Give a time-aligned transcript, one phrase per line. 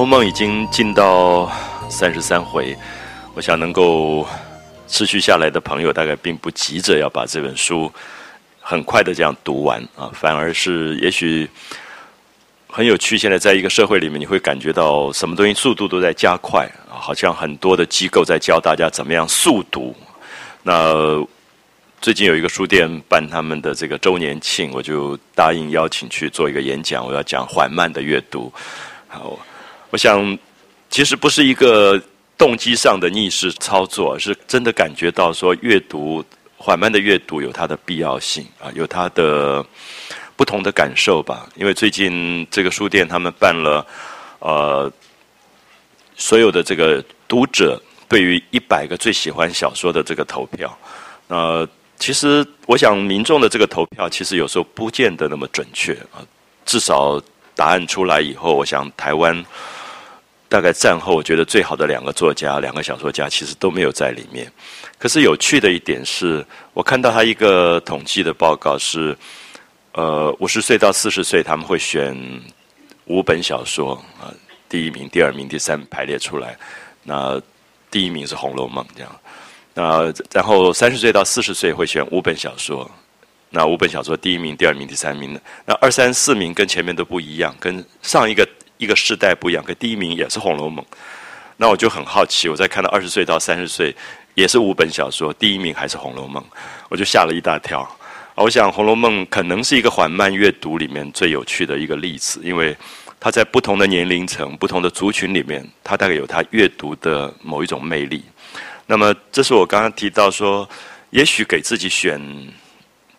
[0.00, 1.52] 红楼梦》已经进到
[1.90, 2.74] 三十三回，
[3.34, 4.26] 我想能够
[4.88, 7.92] 持续下来的朋友，大概并不急着要把这本书
[8.62, 11.46] 很快的这样读完啊，反而是也许
[12.66, 13.18] 很有趣。
[13.18, 19.94] 现在在一个社会里面，你会感觉到什么东西速度都在加快啊，好像很多的机构在教大家怎么样速读。
[20.62, 21.22] 那
[22.00, 28.50] 最近有一个书店办他们的这个周年庆，我就答应邀请去做一个演讲，我要讲缓慢的阅读。
[29.06, 29.38] 好。
[29.90, 30.38] 我想，
[30.88, 32.00] 其实不是一个
[32.38, 36.24] 动机上的逆势操作，而是真的感觉到说，阅读
[36.56, 39.64] 缓慢的阅读有它的必要性啊，有它的
[40.36, 41.48] 不同的感受吧。
[41.56, 43.84] 因为最近这个书店他们办了
[44.38, 44.90] 呃
[46.16, 50.78] 所有的这个读者对于一百个最喜欢小说的这个投票，
[51.26, 51.68] 呃，
[51.98, 56.22] 其实我想民众的这个投票其实有时候不见得那么准确啊，
[56.64, 57.20] 至少
[57.56, 59.44] 答案出来以后，我想台湾。
[60.50, 64.50] 大概战后，我觉得最好的两个作家、两个小说家，其实都没有在里面。
[64.98, 66.44] 可是有趣的一点是，
[66.74, 69.16] 我看到他一个统计的报告是，
[69.92, 72.18] 呃，五十岁到四十岁他们会选
[73.04, 74.34] 五本小说啊，
[74.68, 76.58] 第一名、第二名、第三排列出来。
[77.04, 77.40] 那
[77.88, 79.20] 第一名是《红楼梦》这样。
[79.72, 82.90] 那然后三十岁到四十岁会选五本小说，
[83.50, 88.44] 那五本小说第一名、第二名、第三名的那二三四名跟前面都不一样，跟上一个。
[88.80, 90.82] 一个世代不一样，可第一名也是《红楼梦》，
[91.58, 93.94] 那我就很好奇，我在看到二十岁到三十岁
[94.34, 96.42] 也是五本小说，第一名还是《红楼梦》，
[96.88, 97.86] 我就吓了一大跳。
[98.36, 102.74] 我想《红楼梦》可能是一个缓慢阅读里面最有趣的一个例子，因为
[103.20, 108.24] 它在不同的年龄层、不同的族群里面，它大概有它阅读的某一种魅力。
[108.86, 110.66] 那么，这是我刚刚提到说，
[111.10, 112.18] 也许给自己选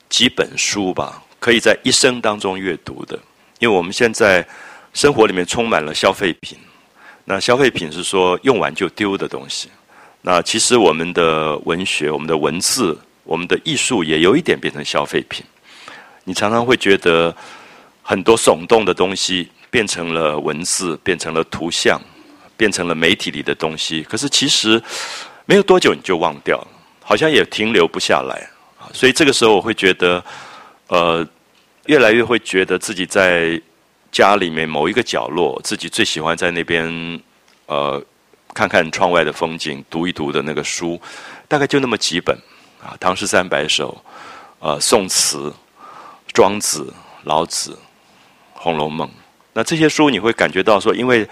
[0.10, 3.20] 几本书吧，可以在一生当中阅读的，
[3.60, 4.44] 因为我们现在。
[4.94, 6.58] 生活里面充满了消费品，
[7.24, 9.70] 那消费品是说用完就丢的东西。
[10.22, 15.44] 那其实我们的文学、我们的文字、我们的艺术也有一点变成消费品。
[16.26, 17.36] 你常常会觉得
[18.04, 22.00] 很多耸动的东西变成了文字，变成了图像，
[22.58, 24.04] 变成了媒体里的东西。
[24.04, 24.82] 可是其实
[25.46, 26.68] 没有多久你就忘掉了，
[27.02, 28.48] 好像也停留不下来。
[28.94, 30.24] 所以这个时候我会觉得，
[30.88, 31.26] 呃，
[31.86, 33.60] 越来越会觉得自己在。
[34.12, 36.84] 家里面某一个角落，自己最喜欢在那边，
[37.66, 38.04] 呃，
[38.54, 41.00] 看看窗外的风景，读一读的那个书，
[41.48, 42.38] 大概就那么几本
[42.84, 44.04] 啊，《唐诗三百首》，
[44.68, 45.54] 呃，宋词、
[46.34, 47.72] 庄子、老子、
[48.54, 49.08] 《红楼梦》。
[49.54, 51.26] 那这些书你会感觉到说，因为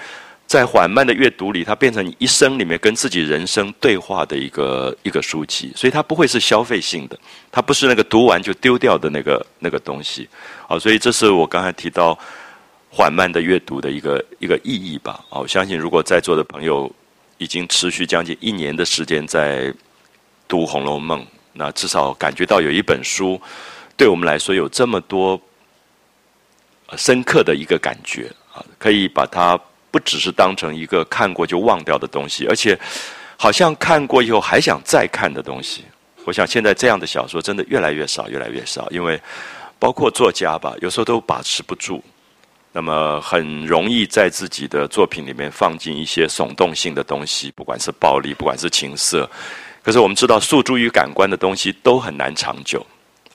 [0.48, 7.20] 在缓慢的阅读里，它变成你一生里面跟自己人生对话的一个一个书籍，所以它不会是消费性的，
[7.52, 10.30] 它不是那个读完就丢掉的那个那个东西。
[10.66, 12.18] 好，所以这是我刚才提到。
[12.90, 15.24] 缓慢的阅读的一个一个意义吧。
[15.30, 16.92] 啊，我相信如果在座的朋友
[17.38, 19.74] 已经持续将近一年的时间在
[20.48, 21.22] 读《红楼梦》，
[21.54, 23.40] 那至少感觉到有一本书
[23.96, 25.40] 对我们来说有这么多
[26.98, 29.60] 深刻的一个感觉啊，可以把它
[29.92, 32.78] 不只是当成一个看过就忘掉的东西，而且
[33.38, 35.86] 好像看过以后还想再看的东西。
[36.26, 39.20] 我想现在这样的小说真的越来越少，越来越少，因为
[39.78, 42.04] 包括作家吧，有时候都把持不住。
[42.72, 49.30] 那么很容易在自己的作品里面放进一些耸动性的东西，不管是暴力，不管是情色。
[49.82, 52.86] 可是我们知道，诉诸于感官的东西都很难长久，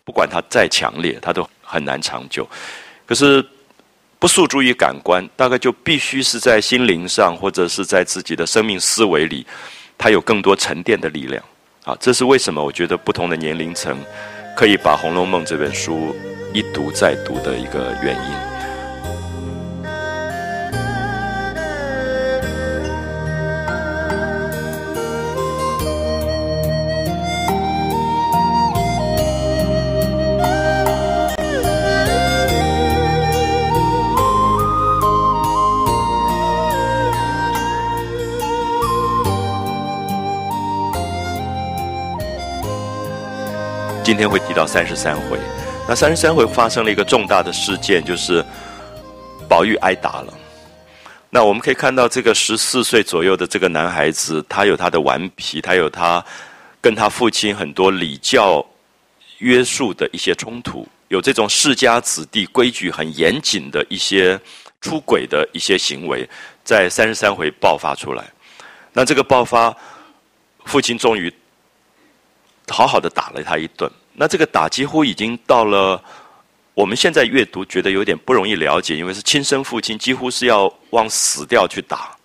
[0.05, 2.49] 不管它再强烈，它都很难长久。
[3.07, 3.45] 可是
[4.21, 9.45] 不诉诸于感官，大概就必须是在心灵上，或者是在自己的生命思维里，
[9.99, 11.43] 它有更多沉淀的力量。
[11.85, 12.65] 啊，这是为什么？
[12.65, 13.99] 我觉得不同的年龄层
[14.57, 16.15] 可以把《红楼梦》这本书
[16.53, 18.54] 一读再读的一个原因。
[44.15, 45.37] 今天会提到三十三回，
[45.89, 48.45] 那三十三回发生了一个重大的事件，就是
[49.49, 50.33] 宝玉挨打了。
[51.31, 56.25] 那我们可以看到，这个十四岁左右的这个男孩子，他有他的顽皮，他有他
[56.81, 58.65] 跟他父亲很多礼教
[59.39, 64.41] 约束的一些冲突，有这种世家子弟规矩很严谨的一些
[64.81, 66.25] 出轨的一些行为，
[66.63, 68.23] 在三十三回爆发出来。
[68.93, 69.77] 那这个爆发，
[70.67, 71.35] 父亲终于。
[72.69, 76.03] 好好的打了他一顿，那这个打几乎已经到了
[76.73, 82.17] 我们现在阅读觉得有点不容易了解，因为是亲生父亲，几乎是要往死掉去打。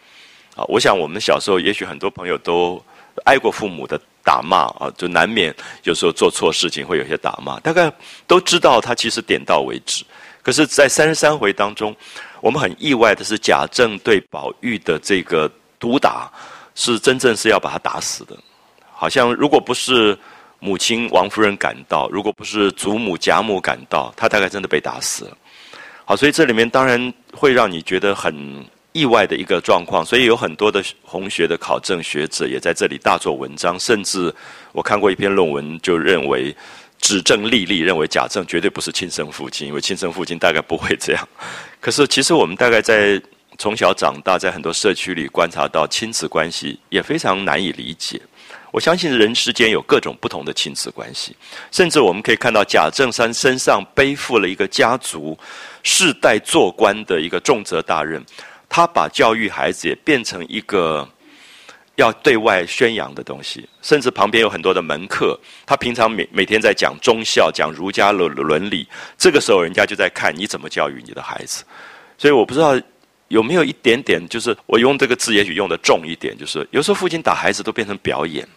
[0.56, 2.84] 啊，我想我们小时候，也许很多朋友都
[3.26, 5.54] 挨过父母的打骂啊，就难免
[5.84, 7.60] 有时候做错事情会有些打骂。
[7.60, 7.92] 大概
[8.28, 10.04] 都知道他其实点到为止。
[10.42, 11.96] 可是，在三十三回当中，
[12.42, 16.32] 我们很意外的是，贾政对宝玉的这个毒打，
[16.76, 18.36] 是真正是要把他打死的。
[18.92, 20.18] 好像如果不是
[20.60, 25.38] 母亲王夫人赶到，如果不是祖母贾母赶到，他大概真的被打死了。
[26.06, 30.06] 好，所以这里面当然会让你觉得很意外的一个状况。
[30.06, 34.34] 所以有很多的红学的考证学者也在这里大做文章，甚至
[34.72, 36.56] 我看过一篇论文，就认为。
[37.02, 41.30] 指证立立，认为贾政绝对不是亲生父亲，因为亲生父亲大概不会这样。
[41.80, 43.20] 可是，其实我们大概在
[43.58, 48.22] 从小长大，在很多社区里观察到亲子关系，也非常难以理解。
[48.72, 51.36] 我相信人世间有各种不同的亲子关系，
[51.72, 55.38] 甚至我们可以看到贾政山身上背负了一个家族
[55.84, 58.24] 世代做官的一个重责大任，
[58.68, 61.08] 他把教育孩子也变成一个。
[61.96, 68.88] 要对外宣扬的东西，甚至旁边有很多的门客，他平常每每天在讲忠孝、讲儒家伦伦理，
[69.18, 71.62] 这个时候人家就在看你怎么教育你的孩子。
[72.18, 72.80] 所以我不知道
[73.28, 78.48] 有没有一点点，就是我用这个字也许用的重一点，就是有时候父亲打孩子都变成表演，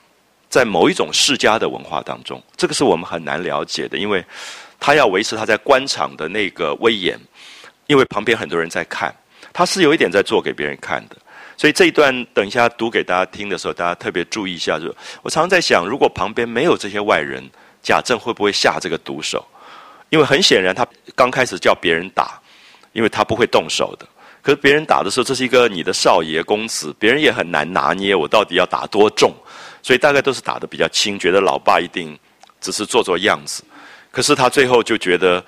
[0.52, 4.22] 在某一种世家的文化当中，这个是我们很难了解的，因为
[4.78, 7.19] 他要维持他在官场的那个威严，
[7.87, 9.10] 因为旁边很多人在看，
[9.50, 11.16] 他是有一点在做给别人看的。
[11.56, 14.78] 所以这一段等一下读给大家听的时候，大家特别注意一下。
[14.78, 17.43] 就我常常在想，如果旁边没有这些外人，
[17.82, 19.43] 贾政会不会下这个毒手？
[20.10, 22.38] 因为很显然，他刚开始叫别人打，
[22.93, 24.06] 因为他不会动手的。
[24.43, 29.32] 可是别人打的时候，这是一个你的少爷公子，别人也很难拿捏我到底要打多重。
[29.82, 32.19] 所以大概都是打的比较轻，觉得老爸一定
[32.61, 33.62] 只是做做样子。
[34.11, 35.44] 可是他最后就觉得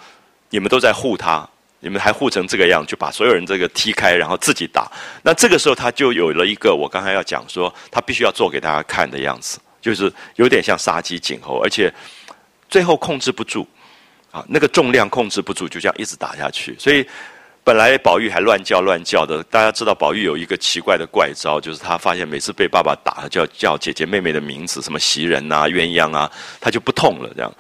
[0.51, 1.49] 你们都在护他。
[1.81, 4.91] 你们还护成这个样，就把所有人这个踢开，然后自己打。
[5.23, 11.93] 那这个时候他就有了一个我刚才要讲说，他必须要做给大家看的样子，就是有点像杀鸡儆猴，而且
[12.71, 13.69] 最后控制不住
[14.31, 16.75] 啊，那个重量控制不住，就这样一直打下去。
[16.79, 17.07] 所以
[17.65, 26.31] 本来宝玉还乱叫乱叫的，大家知道宝玉有一个奇怪的怪招，就是他发现每次被爸爸打，就要叫姐姐妹妹的名字，什么袭人啊、鸳鸯啊，
[26.61, 27.51] 他就不痛了，这样。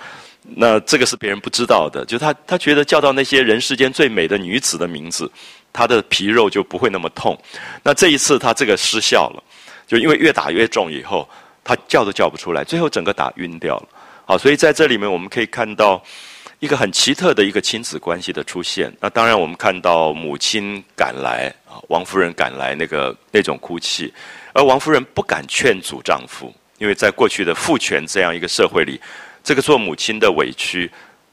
[0.56, 5.30] 那这个是别人不知道的，就他他觉得叫到那些人世间最美的女子的名字，
[5.72, 7.34] 他的皮肉就不会那么痛。
[7.82, 9.42] 那这一次他这个失效了，
[9.86, 11.26] 就因为越打越重以后，
[11.64, 13.88] 他叫都叫不出来，最后整个打晕掉了。
[14.26, 16.02] 好，所以在这里面我们可以看到
[16.64, 18.90] 一个很奇特的一个亲子关系的出现。
[18.98, 24.10] 那当然我们看到母亲赶来啊，王夫人赶来那个那种哭泣，
[24.54, 28.98] 而王夫人不敢劝阻丈夫，因为在过去的父权这样一个社会里。
[29.42, 30.90] 这个做母亲的委屈，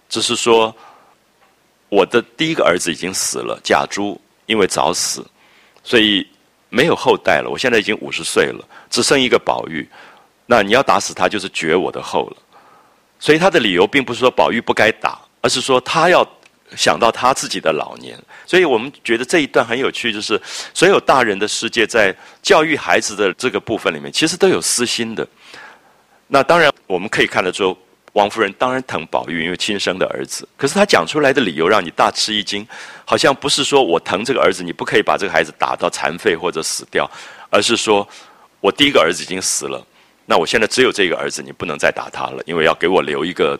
[0.09, 0.75] 只是说，
[1.87, 5.25] 我的第一个儿子已经死了，贾珠因为早死，
[5.81, 6.27] 所以
[6.67, 7.49] 没有后代了。
[7.49, 9.87] 我现在已经五十岁了，只剩一个宝玉，
[10.45, 12.37] 那你要打死他，就是绝我的后了。
[13.21, 16.27] 所以他的理由并不是说宝玉不该打，而是说他要
[16.75, 18.17] 想到他自己的老年。
[18.45, 20.41] 所以我们觉得这一段很有趣，就是
[20.73, 25.25] 所有大人的世界在教育孩子的这个部分里面，其实都有私心的。
[26.27, 27.77] 那当然，我们可以看得出。
[28.13, 30.45] 王夫人当然疼宝玉，因为亲生的儿子。
[30.57, 32.67] 可是她讲出来的理由让你大吃一惊，
[33.05, 37.09] 好像不是说我疼这个儿子，你不可以把这个孩子打到残废或者死掉，
[37.49, 38.05] 而是说
[38.59, 39.81] 我第一个儿子已经死了，
[40.31, 43.59] 那我现在只有这个儿子，你不能再打他了，因为要给我留一个，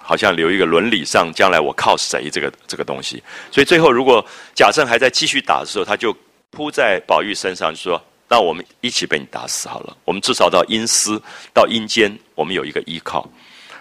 [0.00, 3.20] 好像留一个伦理上将来我靠谁这个这个东西。
[3.50, 6.16] 所以最后如果贾政还在继续打的时候，他就
[6.52, 11.20] 扑在宝玉身上说：“那我们一起被你打死好了，我们至少到阴司
[11.52, 13.28] 到阴间，我们有一个依靠。”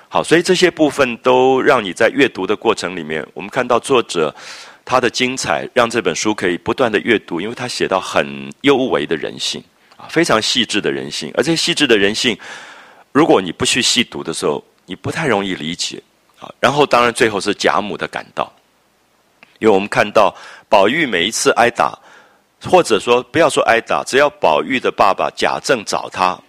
[0.09, 4.33] 好，所以这些部分都让你在阅读的过程里面，我们看到作者
[4.83, 9.63] 他的精彩，让这本书可以不断的阅读，因为他写到很幽微的人性，
[10.09, 12.37] 非常细致的人性，而这些细致的人性，
[13.11, 16.01] 如果你不去细读的时候，你不太容易理解
[16.39, 16.49] 啊。
[16.59, 18.51] 然后，当然最后是贾母的感到，
[19.59, 20.35] 因为我们看到
[20.69, 21.97] 宝玉每一次挨打，
[22.61, 26.39] 或者说不要说挨打，只要宝玉的爸爸贾政找他，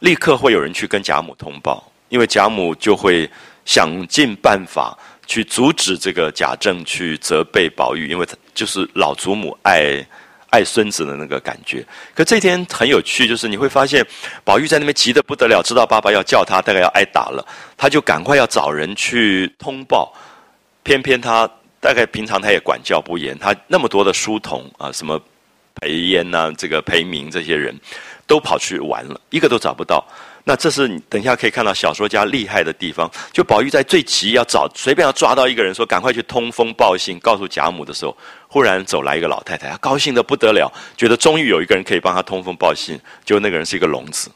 [0.00, 1.84] 立刻会有人去跟贾母通报。
[2.08, 3.30] 因为贾母就会
[3.66, 10.02] 想尽办法去阻止这个贾政去责备宝玉，因为他就是老祖母爱
[10.50, 11.84] 爱孙子的那个感觉。
[12.14, 14.06] 可这天很有趣，就是你会发现
[14.44, 20.12] 宝玉在那边急得不得了，知道爸爸要叫他，大概要挨打了，他就赶快要找人去通报。
[20.82, 21.46] 偏偏他
[21.80, 25.20] 大概平常他也管教不严，他那么多的书童啊，什么
[25.74, 27.78] 裴淹呐，这个裴明这些人
[28.26, 30.02] 都跑去玩了，一个都找不到。
[30.48, 33.06] 那这是你等一下可以看到小说家厉害的地方。
[33.30, 38.16] 就宝玉在最急要找随便要抓到一个人，说赶快去通风报信，告诉贾母的时候，
[38.48, 42.98] 忽然走来一个老太太，她高兴的不得了，觉得终于有一个人可以帮她通风报信。
[43.26, 44.30] 就那个人是一个聋子，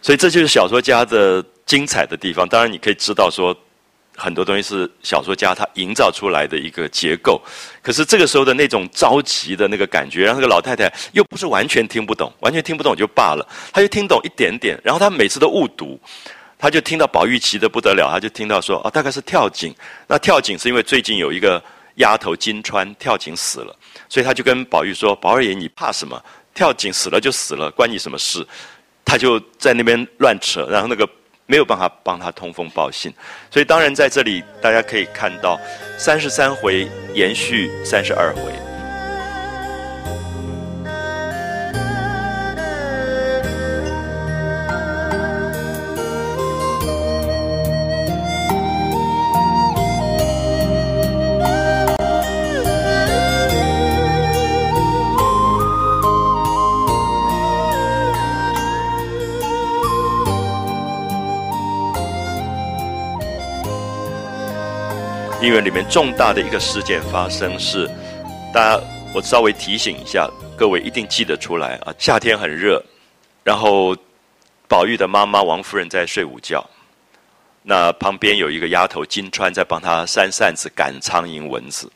[0.00, 2.48] 所以这就是小说家的精彩的地方。
[2.48, 3.52] 当然，你可以知道说。
[4.16, 7.40] 很多东西是小说家他营造出来的一个结构，
[7.82, 15.98] 可是这个时候的那种着急的那个感觉，让那个老太太又不是完全听不懂，完全听不懂就罢了，她就听懂一点点，然后她每次都误读，
[16.58, 19.74] 她就听到宝玉急得不得了，她就听到说啊，大概是跳井，
[20.06, 21.62] 那跳井是因为最近有一个
[21.96, 23.74] 丫头金钏跳井死了，
[24.08, 26.22] 所以她就跟宝玉说：“宝二爷，你怕什么？
[26.54, 28.46] 跳井死了就死了，关你什么事？”
[29.06, 31.08] 她就在那边乱扯，然后那个。
[31.52, 33.12] 没有办法帮他通风报信，
[33.50, 35.60] 所以当然在这里大家可以看到，
[35.98, 38.71] 三十三回延续三十二回。
[65.42, 67.90] 音乐里面重大的一个事件发生是，
[68.54, 68.80] 大家
[69.12, 71.92] 我稍微提醒一下各位，一定记得出来啊！
[71.98, 72.80] 夏天很热，
[73.42, 73.96] 然后
[74.68, 76.64] 宝玉的妈妈王夫人在睡午觉，
[77.64, 81.90] 那旁边有一个丫头金钏在帮她扇扇子赶苍蝇蚊子，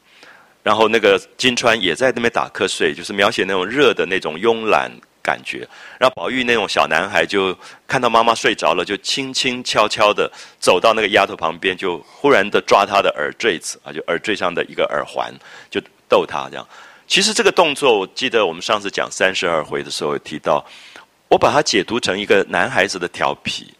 [0.64, 4.90] 然后那个金钏也在那边打瞌睡，就是描写那种热的那种慵懒。
[5.26, 5.66] 感觉，
[5.98, 7.52] 然后宝玉那种小男孩就
[7.88, 10.30] 看到妈妈睡着了，就轻轻悄悄的
[10.60, 15.34] 走到那个丫头旁边，就忽然的抓她的耳坠子啊，就耳坠上的一个耳环，
[15.68, 16.64] 就逗她这样。
[17.08, 20.64] 其实这个动作，我记得我们上次讲三十二回的时候有提到，
[21.28, 23.74] 我把它解读成一个男孩子的调皮。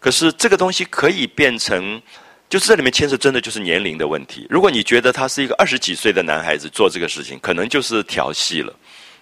[0.00, 2.00] 可是这个东西可以变成，
[2.48, 4.46] 就是这里面牵涉真的就是年龄的问题。
[4.48, 8.72] 如果你觉得他是一个二十几岁的男孩子做这个事情，可能就是调戏了。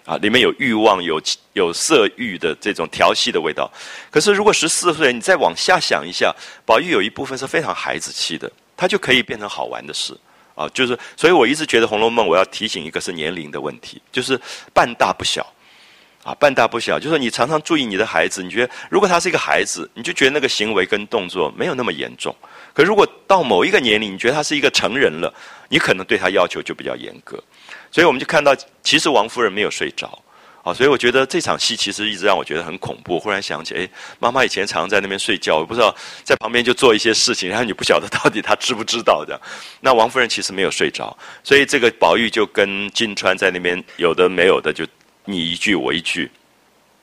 [0.07, 1.21] 啊，里面有欲望、有
[1.51, 3.69] 有色欲的这种调戏的味道。
[4.09, 6.33] 可是，如果十四岁，你再往下想一下，
[6.65, 10.17] 宝玉有一部分是非常孩子气的，他就可以变成好玩的事
[10.55, 10.65] 啊。
[10.73, 14.39] 就是，所以我一直觉得《红楼梦》，我要提醒一个是年龄的问题，就是
[14.73, 15.45] 半大不小
[16.23, 16.97] 啊，半大不小。
[16.97, 22.33] 就是你常常注意你的孩子，你觉得如果他是一个孩子，你就觉得那个行为跟动作没有那么严重。
[22.73, 25.33] 可如果到某一个年龄，你觉得他是一个成人了，
[25.67, 27.43] 你可能对他要求就比较严格。
[27.91, 30.21] 所以我们就看到，其实王夫人没有睡着，
[30.63, 33.17] 啊，所以我觉得这场戏其实一直让我觉得很恐怖。
[33.17, 33.89] 忽然想起，哎，
[34.19, 39.39] 妈妈以前常在那边睡觉，我不知道在旁边就做一些事情，然后你不晓得到底她知不知道的。
[39.79, 44.85] 那王夫人其实没有睡着，所以这个宝玉就跟金钏在那边有的没有的，就
[45.23, 46.29] 你一句我一句。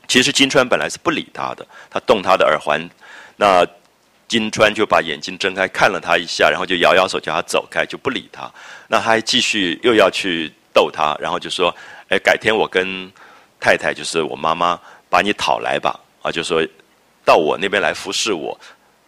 [0.07, 2.87] 其实金钏本来是不理他的，他动他的耳环，
[3.37, 3.67] 那
[4.29, 8.53] 金钏就把眼睛睁开看了他一下，然后就摇摇手叫他走开，就不理他。
[8.89, 10.53] 那他还继续又要去。
[10.75, 11.75] 逗他，然后就说
[12.11, 13.11] ：“哎，改天我跟
[13.59, 14.79] 太太，就是我妈妈，
[15.09, 16.63] 把你讨来吧。”啊，就说
[17.25, 18.59] 到我那边来服侍我。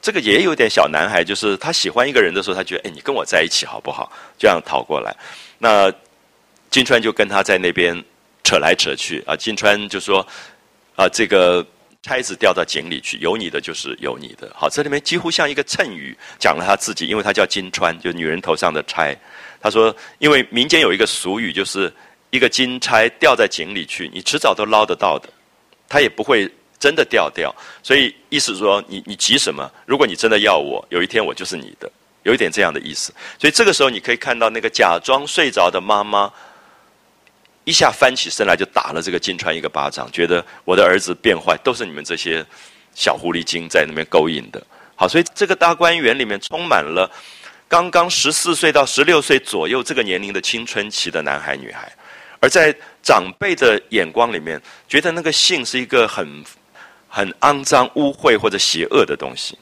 [0.00, 5.14] 这个也有点小男孩，就是他喜欢一个人的时候，他觉得：“哎，你跟我在一起好不好？”这样讨过来。
[5.58, 5.92] 那
[6.70, 8.00] 金川就跟他在那边
[8.44, 9.34] 扯来扯去啊。
[9.34, 10.24] 金川就说
[10.94, 11.66] ：“啊，这个
[12.02, 19.16] 钗子掉到井里去，有你的就是有你的。”好，这里面几乎像一个衬语，讲了他自己，因为他叫金川，就女人头上的钗。
[19.66, 21.92] 他说：“因为民间有一个俗语，就是
[22.30, 25.28] 一个金钗掉在井里去，你迟早都捞得到的，
[25.88, 27.52] 它也不会真的掉掉。
[27.82, 29.68] 所以意思说，你你急什么？
[29.84, 31.90] 如果你真的要我，有一天我就是你的，
[32.22, 33.12] 有一点这样的意思。
[33.40, 36.32] 所以这个时候，你可以看到那个假装睡着的妈妈，
[37.64, 42.46] 一下翻起身来就打了这个金川一个巴掌，觉得我的儿子变坏，都是你们这些
[42.94, 44.64] 小狐狸精在那边勾引的。
[44.94, 47.10] 好，所以这个大观园里面充满了。”
[47.68, 51.90] 刚刚十四岁到十六岁左右这个年龄的青春期的男孩女孩，
[52.38, 56.44] 而在长辈的眼光里面，觉得那个性是一个很
[57.08, 59.58] 很肮脏、污秽或者邪恶的东西，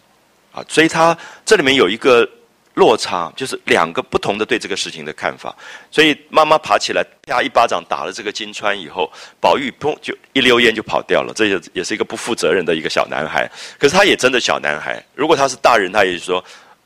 [0.52, 2.28] 啊，所以他这里面有一个
[2.74, 5.56] 落差，就是两个不同的对这个事情的看法。
[5.90, 11.32] 所以妈妈爬起来啪一巴掌打了这个金川以后，宝玉砰就一溜烟就跑掉了。
[11.34, 15.02] 这也也是一个不负责任的一个小男孩，可是他也真的小男孩。
[15.14, 16.44] 如果他是大人，他也说。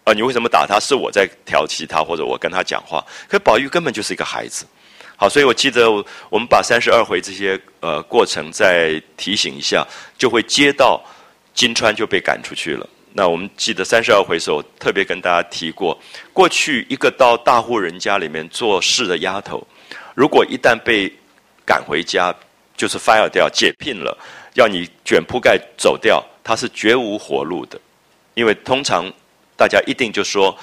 [0.08, 0.80] 啊，你为什么打他？
[0.80, 3.04] 是我在调戏他，或者我跟他讲话？
[3.28, 4.64] 可宝玉根本就是一个孩子。
[5.16, 5.90] 好，所以我记得
[6.30, 9.86] 我们把三十二回这些呃过程再提醒一下，
[10.16, 10.98] 就会接到
[11.52, 12.88] 金钏就被赶出去了。
[13.12, 15.98] 那我们记得三十二回的时候特别跟大家提过，
[16.32, 19.66] 过去一个到大户人家里面做事的丫头，
[20.14, 21.12] 如果一旦被
[21.66, 22.34] 赶回家，
[22.76, 24.16] 就是 fire 掉解聘了。
[24.54, 27.78] 要你卷铺盖走掉，她是绝无活路的，
[28.34, 29.12] 因为通常
[29.58, 30.56] 大家一定就说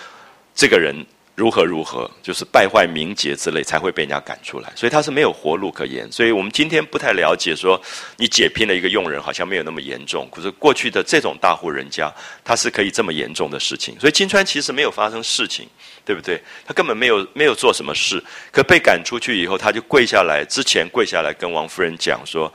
[0.55, 1.05] 这个人。
[1.37, 4.71] 如何如何，就是败坏名节之类，才会被人家赶出来。
[4.73, 6.09] 所以他是没有活路可言。
[6.09, 7.77] 所以我们今天不太了解，说
[8.15, 10.29] 你解聘了一个佣人，好像没有那么严重。
[10.31, 12.09] 可是过去的这种大户人家，
[12.41, 13.99] 他是可以这么严重的事情。
[13.99, 15.67] 所以金川其实没有发生事情，
[16.05, 16.41] 对不对？
[16.65, 18.23] 他根本没有没有做什么事。
[18.49, 22.49] 可被赶出去以后，他就跪下来，之前跪下来跟王夫人讲说：“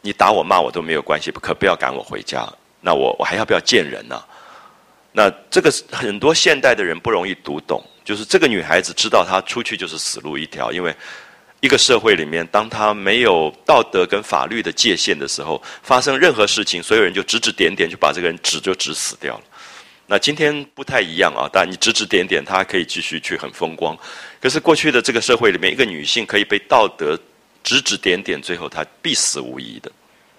[0.00, 2.48] 你打我骂我都没有关系，可不要赶我回家。
[2.80, 4.22] 那我我还要不要见人呢？”
[5.16, 7.82] 那这个很多现代的人不容易读懂。
[8.04, 10.94] 就是这个女孩子知道她出去就是死路一条，因为
[11.60, 19.44] 一个社会里面，当她没有道德跟法律的界限的时候，发生任何事情，所有人就指指点点，就把这个人指就指死掉了。
[20.06, 23.98] 那今天不太一样啊，但你指指点点，她可以继续去很风光。
[24.38, 27.18] 可是过去的这个社会里面，一个女性可以被道德
[27.64, 29.90] 指指点点，最后她必死无疑的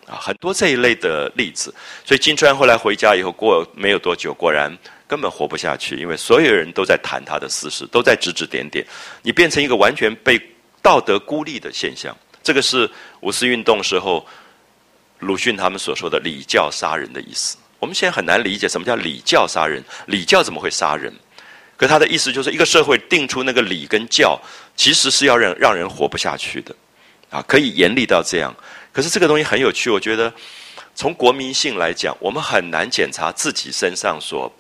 [0.08, 1.74] 啊，很多这一类的例子。
[2.06, 4.76] 所以金川后来回家以后，过没有多久，果然。
[5.10, 8.86] 根本活不下去，因为所有人都在谈他的私事，都在指指点点。
[9.22, 10.38] 你变成一个完全被
[10.82, 12.14] 道德孤立的现象。
[12.44, 12.92] 这个是
[13.22, 14.28] 五四运动时候
[15.20, 17.56] 鲁迅他们所说的礼教杀人的意思。
[17.80, 21.14] 我们现在很难理解什么叫礼教杀人，礼教怎么会杀人？
[21.78, 24.38] 可他的意思就是一个社会定出那个礼跟教，
[24.76, 26.76] 其实是要让让人活不下去的
[27.30, 28.54] 啊，可以严厉到这样。
[28.98, 30.34] 可是这个东西很有趣，我觉得
[30.96, 34.52] 从国民性来讲，我们很难检查自己身上所。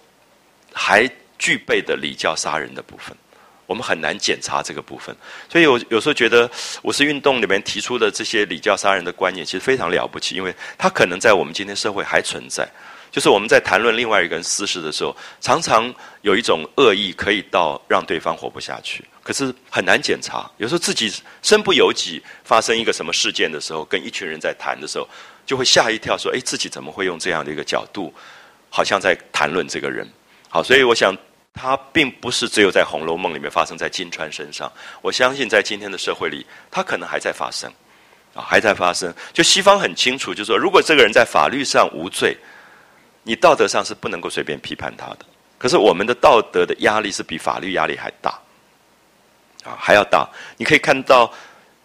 [0.79, 3.17] 还具备的礼教杀人的部分，
[3.65, 5.15] 我们很难检查这个部分。
[5.49, 6.47] 所以，我有时候觉得
[6.83, 12.69] 五四运动里面提出的这些礼教杀人的观念，其实非常了不起，因为它可能在我们今天社会还存在。
[13.11, 20.49] 就是我们在谈论另外一个人私事的时候，常常有一种恶意，可以到让对方活不下去，可是很难检查。
[20.57, 25.07] 有时候自己身不由己，发生一个什么事件的时候，跟一群人在谈的时候，
[25.45, 28.13] 就会吓一跳，说：“哎，自己怎么会用这样的一个角度，
[28.69, 30.07] 好像在谈论这个人？”
[30.49, 31.15] 好，所以我想，
[31.53, 34.71] 它并不是只有在《红楼梦》里面发生在金钏身上。
[35.01, 37.71] 我相信，在今天的社会里，它可能还在发生，
[38.33, 39.13] 啊，还在发生。
[39.33, 42.37] 就西方很清楚，就说，如果这个人在法律上无罪，
[43.27, 45.19] 你道德上是不能够随便批判他的。
[45.57, 48.31] 可是，我们的道德的压力是比法律压力还大，
[49.65, 50.25] 啊，还要大。
[50.55, 51.29] 你可以看到，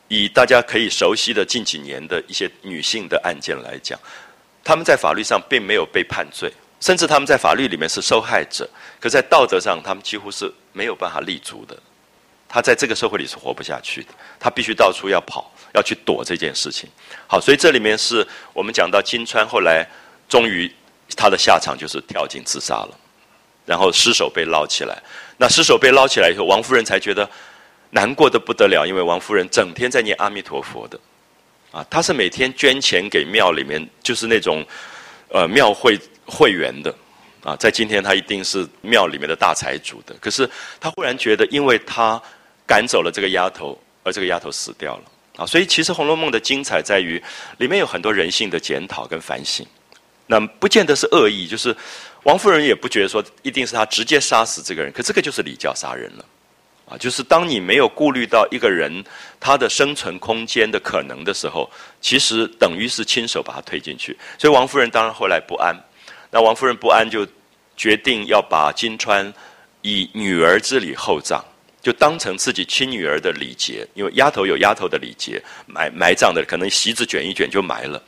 [0.07, 3.99] 以大家可以熟悉的近几年的一些女性的案件来讲，
[4.63, 6.53] 他们在法律上并没有被判罪。
[6.81, 8.69] 甚至他们在法律里面是受害者，
[9.01, 11.77] 可在道德上，他们几乎是没有办法立足的。
[12.49, 16.91] 他在这个社会里是活不下去的，他必须到处要跑，要去躲这件事情。
[17.27, 19.87] 好，所以这里面是我们讲到金川后来
[20.29, 20.71] 终于
[21.17, 22.99] 他的下场就是跳井自杀了，
[23.67, 25.03] 然后尸首被捞起来。
[25.37, 27.29] 那尸首被捞起来以后，王夫人才觉得
[27.91, 30.99] 难过的不得了，因为王夫人整天在念阿弥陀佛的，
[31.71, 34.65] 啊，她是每天捐钱给庙里面，就是那种
[35.29, 35.99] 呃庙会。
[36.25, 36.95] 会员的
[37.43, 40.15] 啊，在今天他一定是庙里面的大财主的。
[40.21, 40.49] 可是
[40.81, 42.19] 他忽然觉得，因为他
[42.65, 45.03] 赶走了这个丫头，而这个丫头死掉了
[45.37, 45.45] 啊。
[45.45, 47.21] 所以其实《红楼梦》的精彩在于，
[47.59, 49.67] 里面有很多人性的检讨跟反省。
[50.27, 51.77] 那不见得是恶意，就是
[52.23, 56.25] 王夫人也不觉得说一定是他直接杀死这个人，可这个就是礼教杀人了
[56.89, 56.97] 啊。
[56.97, 59.05] 就是当你没有顾虑到一个人
[59.39, 64.17] 他的生存空间的可能的时候，其实等于是亲手把他推进去。
[64.39, 65.77] 所以王夫人当然后来不安。
[66.31, 67.27] 那王夫人不安，就
[67.77, 69.31] 决定要把金钏
[69.83, 71.45] 以女儿之礼厚葬，
[71.83, 73.87] 就当成自己亲女儿的礼节。
[73.93, 78.03] 因为丫头有丫头的礼节，埋埋葬的可能席子卷一卷就埋了。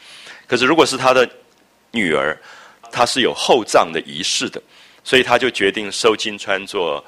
[0.46, 1.29] 可是如果是他的
[1.94, 2.37] 女儿，
[2.90, 4.61] 她是有厚葬的仪式的，
[5.02, 7.02] 所以他就决定收金钏做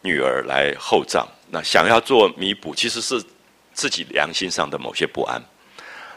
[0.00, 1.28] 女儿来厚葬。
[1.50, 3.22] 那想要做弥补，其实是
[3.72, 5.42] 自己良心上的某些不安。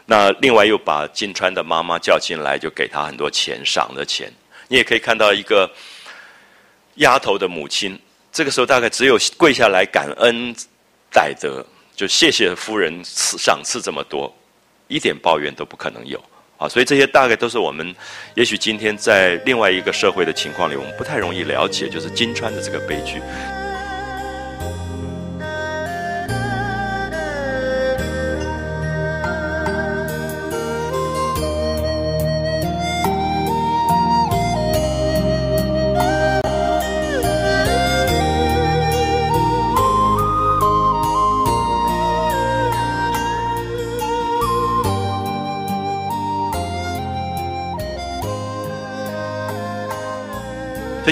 [0.06, 4.32] 那另外又把金钏的妈妈叫进来，就给她很多钱，赏的钱。
[4.68, 5.70] 你也可以看到一个
[6.96, 7.98] 丫头的母亲，
[8.32, 10.54] 这个时候大概只有跪下来感恩
[11.10, 11.64] 戴德，
[11.96, 14.34] 就谢谢夫人赐赏赐这么多，
[14.88, 16.22] 一点抱怨都不可能有
[16.68, 17.94] 所以这些大概都是我们
[18.34, 23.20] 也许今天在另外一个社会的情况里，我们不太容易了解，就是金川的这个悲剧。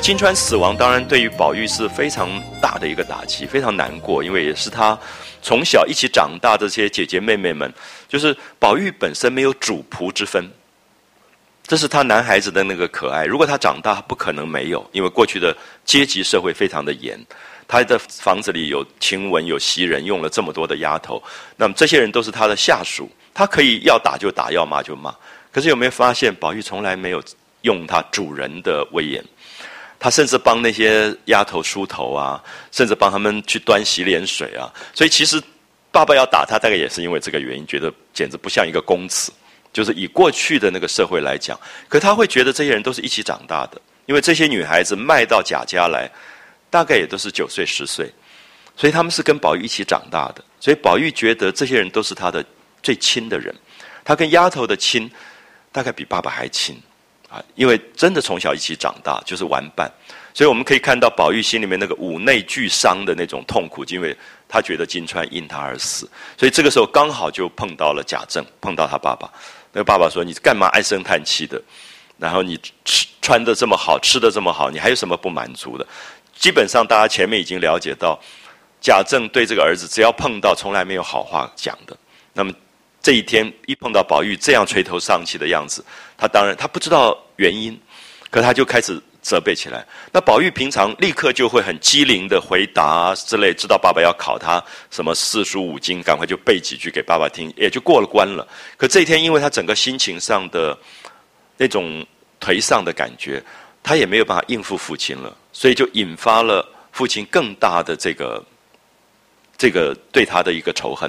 [0.02, 2.28] 金川死亡，当然对于宝玉是非常
[2.60, 4.98] 大的一个打击，非常难过，因为也是他
[5.40, 7.72] 从小一起长大这些姐姐妹妹们，
[8.08, 10.44] 就是宝玉本身没有主仆之分，
[11.68, 13.24] 这是他男孩子的那个可爱。
[13.24, 17.16] 如果他长大，不可能没有，因为过去的阶级社会非常的严。
[17.68, 21.22] 他的房子里有晴雯，有袭人，用了这么多的丫头，
[21.56, 25.14] 那么这些人都是他的下属，他可以要打就打，要骂就骂。
[25.52, 27.22] 可是有没有发现，宝玉从来没有
[27.60, 29.24] 用他主人的威严？
[30.02, 34.66] 他甚至帮那些丫头梳头啊，甚至帮他们去端洗脸水啊。
[34.92, 35.40] 所以其实
[35.92, 39.32] 爸爸要打他，大概也是因为这个原因，觉得简直不像一个公子。
[39.72, 46.10] 就是以过去的那个社会来讲，可他会觉得这些人都是一起长大的，因为这些女孩子卖到贾家来，
[46.68, 48.12] 大概也都是九岁十岁，
[48.76, 52.44] 所以他们是跟宝玉一起长大的，所以宝玉觉得这些人都是他的
[52.82, 53.54] 最亲的人，
[54.04, 55.10] 他跟丫头的亲，
[55.70, 56.78] 大概比爸爸还亲，
[57.32, 59.90] 啊，因为真的从小一起长大就是玩伴，
[60.34, 64.14] 所以我们可以看到宝玉心里面那个五内俱伤的那种痛苦，因为
[64.46, 69.32] 他觉得金钏因他而死，所以这个时候刚好就碰到了贾政，碰到他爸爸。
[69.72, 71.58] 那个爸爸说：“你干嘛唉声叹气的？
[72.18, 75.86] 然后你吃穿的这么好，吃的这么好，你还有什么不满足的？
[76.36, 78.20] 基本上大家前面已经了解到，
[78.82, 81.96] 贾政对这个儿子只要碰到，从来没有好话讲的。
[82.34, 82.52] 那么
[83.02, 85.84] 这一天一碰到宝玉这样垂头丧气的样子，
[86.16, 87.78] 他当然他不知道原因，
[88.30, 94.60] 可他就开始。”责备起来，那宝玉平常立刻就会很机灵的回答之类，知道爸爸要考他
[94.90, 98.44] 什么四书五经，赶快就背几句给爸爸听，也就过了关了。
[98.76, 100.76] 可这一天，因为他整个心情上的
[101.56, 102.04] 那种
[102.40, 103.40] 颓丧的感觉，
[103.80, 108.44] 他也没有办法应付父亲了，所以就引发了父亲更大的这个
[109.56, 111.08] 这个对他的一个仇恨。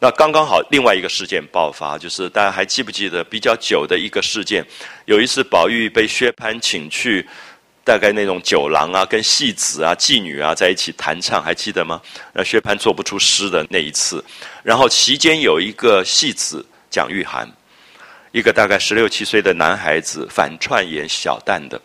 [0.00, 4.64] 那刚刚好，另外一个事件爆发，就是大家还记不记得比较久的一个事件？
[5.06, 7.26] 有一次，宝玉被薛蟠请去。
[7.84, 11.98] 大概那种酒廊啊，跟戏子啊、妓女啊在一起弹唱，还记得吗？
[12.34, 14.22] 那薛蟠做不出诗的那一次，
[14.62, 17.48] 然后席间有一个戏子蒋玉菡，
[18.30, 21.80] 一个大概十六七岁的男孩子反串演小旦的，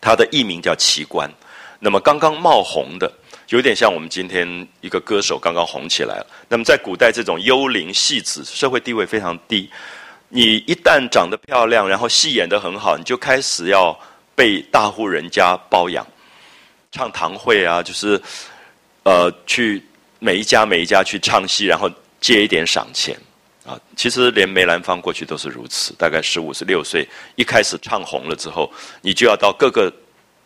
[0.00, 1.30] 他的艺名叫奇观。
[1.78, 3.12] 那么刚刚冒红的，
[3.56, 6.26] 有点像我们今天一个歌手刚刚红起来了。
[6.48, 9.70] 那么在古代，这种幽灵戏子社会地位非常低，
[10.28, 13.98] 你一旦长得漂亮，然后戏演得很好，你就开始要。
[14.34, 16.04] 被大户人家包养，
[16.90, 18.20] 唱堂会啊，就是，
[19.02, 19.84] 呃，去
[20.18, 21.88] 每一家每一家去唱戏，然后
[22.18, 23.14] 借一点赏钱
[23.62, 23.78] 啊。
[23.94, 29.92] 其实连梅兰芳过去都是如此，大概十五十六岁一开始唱红了之后，你就要到各个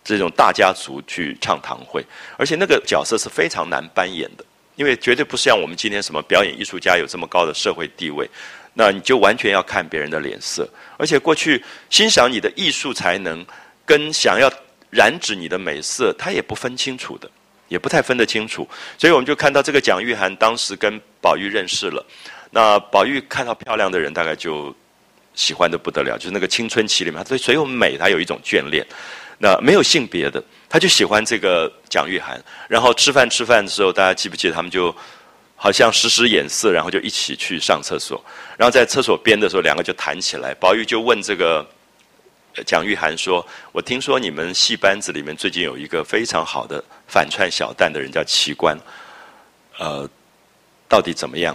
[0.07, 2.03] 这种大家族去唱堂会，
[2.38, 4.45] 而且那个角色是非常难扮演的，
[4.77, 8.27] 因为绝对不是像我们今天什么表演艺术家有这么高的社会地位，
[8.73, 10.66] 那你就完全要看别人的脸色，
[10.97, 13.45] 而且过去欣赏你的艺术才能。
[13.88, 14.53] 跟想要
[14.90, 17.31] 染指你的美色，他也不分清楚的，
[17.69, 18.69] 也不太分得清楚。
[18.99, 22.05] 所以我们就看到这个蒋玉菡当时跟宝玉认识了。
[22.51, 24.75] 那宝玉看到漂亮的人，大概就
[25.37, 28.85] 喜欢的不得了，就是那个青春期里面，他对所有美他有一种眷恋。
[29.38, 32.38] 那没有性别的，他就喜欢这个蒋玉菡。
[32.68, 34.94] 然后吃饭吃饭的时候，大家记不记得他们就
[35.55, 38.22] 好像使使眼色，然后就一起去上厕所。
[38.57, 40.55] 然后在厕所边的时候，两个就谈起来。
[40.55, 41.66] 宝玉就问这个。
[42.64, 48.75] 蒋玉菡说：“我听说你们戏班子里面最近有一个非常好的反串小旦的人叫奇观，
[49.79, 50.09] 呃，
[50.88, 51.55] 到底怎么样？”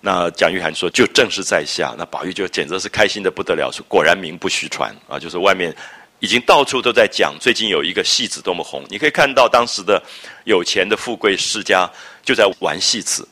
[0.00, 5.18] 那蒋玉菡说：“就正是在下。”那宝玉就简直是开心的不得了，说：“果然名不虚传啊！
[5.18, 5.76] 就是外面
[6.20, 8.84] 已经到处都在讲，最近有一个戏子多么红。
[8.88, 10.02] 你可以看到当时的
[10.44, 11.90] 有钱的富贵世家
[12.24, 13.26] 就在玩戏子，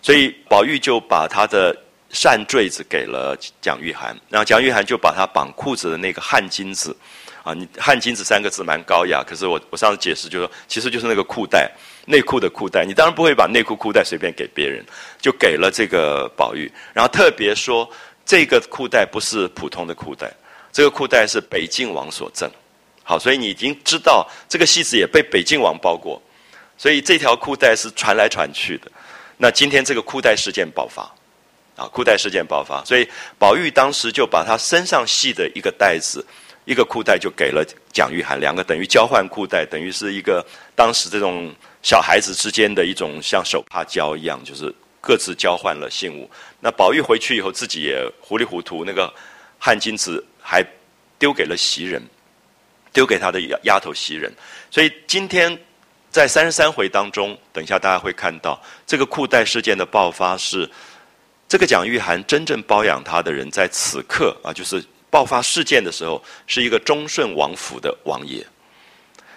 [0.00, 1.76] 所以宝玉就把他的。”
[2.12, 6.94] 扇坠子给了蒋玉菡，然后蒋玉菡就把他绑裤子的那个汗巾子，
[7.42, 11.72] 啊，你汗巾子三个字蛮高雅，可是我我上次解释就说，其实就是那个裤带，
[12.04, 14.84] 内裤的裤带，你当然不会把内裤裤带随便给别人，
[15.22, 17.88] 就给了这个宝玉，然后特别说
[18.26, 20.30] 这个裤带不是普通的裤带，
[20.72, 22.50] 这个裤带是北静王所赠，
[23.04, 26.20] 好，所以你已经知道这个戏子也被北静王包过，
[26.78, 28.90] 所以这条裤带是传来传去的，
[29.36, 31.08] 那今天这个裤带事件爆发。
[31.74, 33.08] 啊，裤带事件爆发，所以
[33.38, 36.22] 宝玉当时就把他身上系的一个带子，
[36.66, 41.50] 一个裤带就给了蒋玉菡，两个等于交换裤带，等于是一个当时这种
[41.82, 46.30] 小孩子之间的一种像手帕交一样，就是各自交换了信物。
[46.60, 49.10] 那宝玉回去以后自己也糊里糊涂，那个
[49.58, 50.62] 汗巾子还
[51.18, 52.02] 丢给了袭人，
[52.92, 54.32] 丢给他的丫丫头袭人。
[54.70, 55.58] 所以今天
[56.10, 60.68] 在三十三回当中，等一下大家会看到这个裤带事件的爆发是。
[61.48, 68.42] 这个蒋玉菡真正包养他的人，在此刻啊，就是爆发事件的时候，是一个忠顺王府的王爷。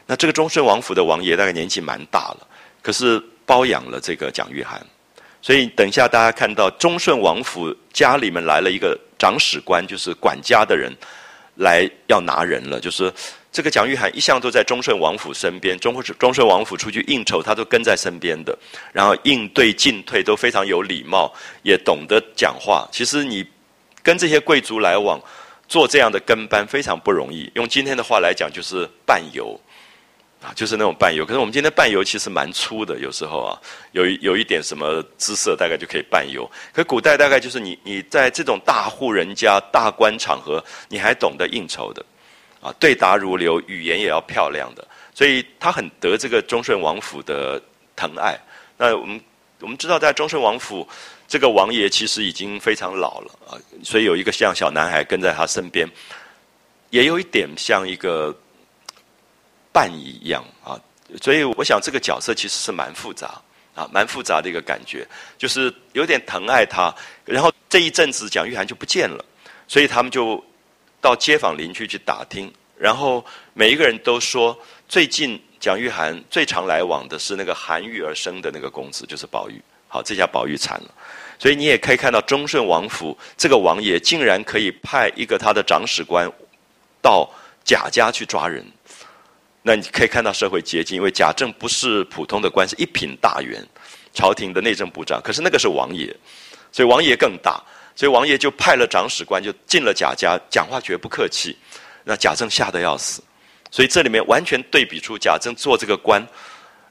[0.05, 2.47] 那这个忠顺王府的王爷大概年纪蛮大了，
[2.81, 4.79] 可是包养了这个蒋玉菡。
[5.45, 10.91] 所以等一下大家看到忠顺王府家里面来了一个长史官，就是管家的人
[11.57, 13.13] 来要拿人了，就是
[13.51, 18.57] 这个蒋玉菡一向都在忠顺王府身边，忠忠顺王府出去应酬，他都跟在身边的，
[18.91, 21.31] 然后应对进退都非常有礼貌，
[21.61, 22.89] 也懂得讲话。
[22.91, 23.45] 其实你
[24.01, 25.21] 跟这些贵族来往，
[25.67, 27.51] 做这样的跟班非常不容易。
[27.53, 29.61] 用今天的话来讲，就是伴游。
[30.45, 31.25] 啊，就是那种伴游。
[31.25, 33.59] 可是我们今天伴游其实蛮粗的，有时候啊，
[33.93, 36.47] 有有一点什么姿色，大概就可以伴游。
[36.71, 42.05] 可古代大概就是你你在这种大户人家、大官场合，你还懂得应酬的，
[42.61, 47.59] 啊，对答如流，语言也要漂亮的，所以他很得这个忠顺王府的
[47.95, 48.39] 疼爱。
[48.77, 49.19] 那我们
[49.61, 50.87] 我们知道，在忠顺王府，
[51.27, 55.89] 这个王爷其实已经非常老了啊，所以有一个像小男孩跟在他身边，
[56.91, 58.37] 也有一点像一个。
[59.75, 60.79] 伴一样啊，
[61.21, 63.41] 所以我想这个角色其实是蛮复杂
[63.75, 65.05] 啊，蛮复杂的一个感觉，
[65.37, 66.95] 就是有点疼爱他。
[67.25, 69.25] 然后这一阵子蒋玉菡就不见了，
[69.67, 70.41] 所以他们就
[71.01, 74.57] 到街坊邻居去打听，然后每一个人都说，
[74.87, 79.61] 最近蒋玉菡最常来往的是那个含玉而生的那个公子，就是宝玉。
[79.89, 80.89] 好，这下宝玉惨了，
[81.37, 86.31] 所以你也可以看到忠顺王府这个王爷竟然可以派一个他的长史官
[87.01, 87.29] 到
[87.63, 88.65] 贾家去抓人。
[89.67, 93.67] 那你可以看到社会阶级，因为贾政不是普通的官，是一品大员，
[94.13, 95.19] 朝廷的内政部长。
[95.23, 96.15] 可是那个是王爷，
[96.71, 97.59] 所以王爷更大，
[97.95, 101.57] 所以王爷就派了长史官就进了贾家，讲话绝不客气。
[102.03, 103.23] 那贾政吓得要死，
[103.71, 106.23] 所以这里面完全对比出贾政做这个官，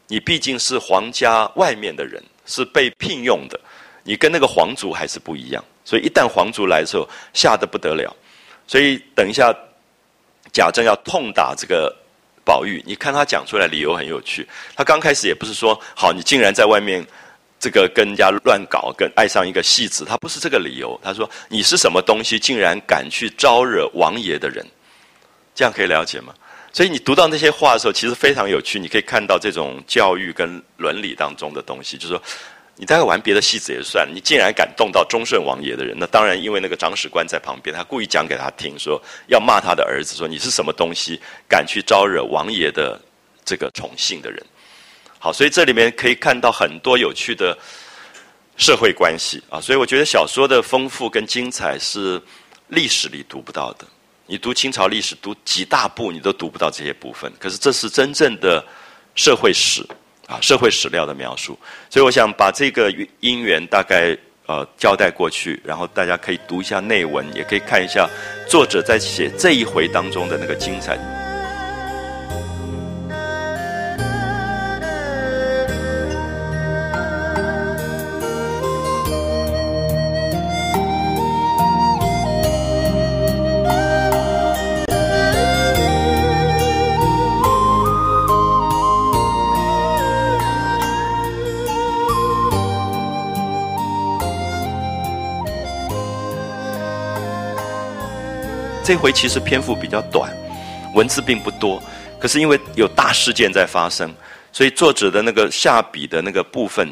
[0.08, 3.60] 你毕竟是皇家外面的人，是被聘用的，
[4.02, 5.64] 你跟那个皇族还是不一样。
[5.84, 8.12] 所以一旦皇族来的时候，吓得不得了。
[8.66, 9.54] 所以等一下，
[10.52, 11.94] 贾政要痛打这个。
[12.44, 14.46] 宝玉，你看他讲出来理由很有趣。
[14.76, 17.04] 他刚开始也不是说好，你竟然在外面
[17.58, 20.98] 这个跟人家乱搞，跟爱上一个戏子，他不是这个理由。
[21.02, 24.64] 他说你是什么东西，竟然敢去招惹王爷的人？
[25.54, 26.34] 这样可以了解吗？
[26.72, 28.78] 所以你读到那些话的时候，其实非常有趣。
[28.78, 32.22] 你可以看到这种教育跟伦理当中的东西，就是说。
[32.76, 43.00] 你大概玩别的戏子也算，你竟然敢动到忠顺王爷的人，那当然因为那个长史官在旁边，他故意讲给他听，说要骂他的儿子，说你是什么东西，敢去招惹王爷的
[43.44, 44.44] 这个宠幸的人。
[45.20, 47.56] 好，所以这里面可以看到很多有趣的
[48.56, 52.20] 社会关系啊，所以我觉得小说的丰富跟精彩是
[52.68, 53.86] 历史里读不到的。
[54.26, 58.64] 你读清朝历史，读几大部你都读不到这些部分，可是这是真正的
[59.14, 59.86] 社会史。
[60.26, 61.58] 啊，社会史料的描述，
[61.90, 68.08] 所以我想把这个因缘大概呃交代过去，然后大家可以读一下内文，也可以看一下
[68.48, 70.98] 作者在写这一回当中的那个精彩。
[98.84, 100.30] 这回其实篇幅比较短，
[100.94, 101.82] 文字并不多，
[102.20, 104.14] 可是因为有大事件在发生，
[104.52, 106.86] 所以作者的那个下笔的那个部分，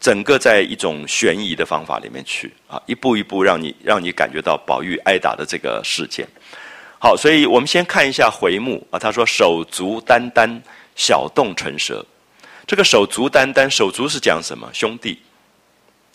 [0.00, 6.26] 整个在一种悬疑的方法里面去啊，一步一步让你让你感觉到宝玉挨打的这个事件。
[6.98, 10.60] 好，所以我们先看一下回目啊，他说手足眈眈，
[10.96, 12.04] 小动唇舌。
[12.66, 14.68] 这个手足眈眈，手足是讲什么？
[14.72, 15.16] 兄弟。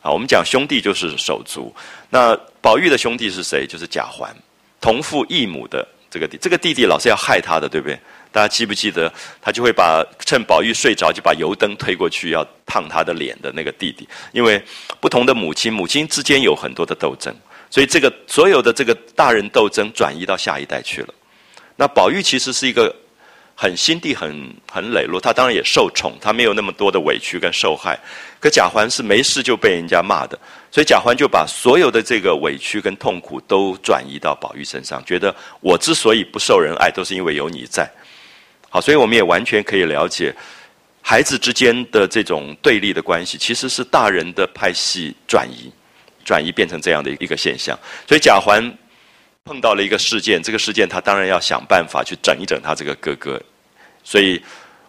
[0.01, 1.73] 啊，我们讲兄弟就是手足。
[2.09, 3.65] 那宝玉的兄弟是谁？
[3.65, 4.35] 就是贾环。
[4.81, 7.97] 同父异母的这个弟，这个弟弟老是要害他的，对不对？
[8.31, 14.07] 大家记不记得，他就会把趁宝玉睡着，就把油灯推过去，要烫他的脸的那个弟弟。
[14.33, 14.61] 因为
[14.99, 17.33] 不同的母亲，母亲之间有很多的斗争，
[17.69, 21.13] 所以这个所有的这个大人斗争转移到下一代去了。
[21.75, 22.93] 那宝玉其实是一个。
[23.53, 27.99] 很心地很很磊落，他当然也受宠，他没有那么多的委屈跟受害。
[28.39, 30.39] 可贾环是没事就被人家骂的，
[30.71, 37.89] 所以贾环就把所有的这个委屈跟痛苦都转移到宝玉身上，觉得我之所以不受人爱，都是因为有你在。
[38.69, 40.33] 好，所以我们也完全可以了解，
[41.01, 45.69] 孩子之间的这种对立的关系，其实是大人的派系转移，
[46.23, 47.77] 转移变成这样的一个现象。
[48.07, 48.63] 所以贾环
[49.43, 53.37] 碰到了一个事件，这个事件他当然要想办法去整一整他这个哥哥。
[54.05, 54.41] 所以，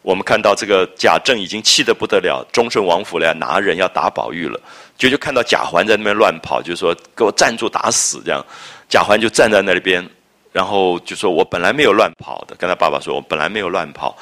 [0.03, 4.61] 我们看到这个贾政已经气得不得了，忠顺王府来拿人要打宝玉了，
[4.97, 8.45] 就就看到贾环在那边乱跑，就说给我站住，打死这样。
[8.89, 10.07] 贾环就站在那边，
[10.53, 14.17] 然后就说我本来没有乱跑的，跟他爸爸说，我本来没有乱跑，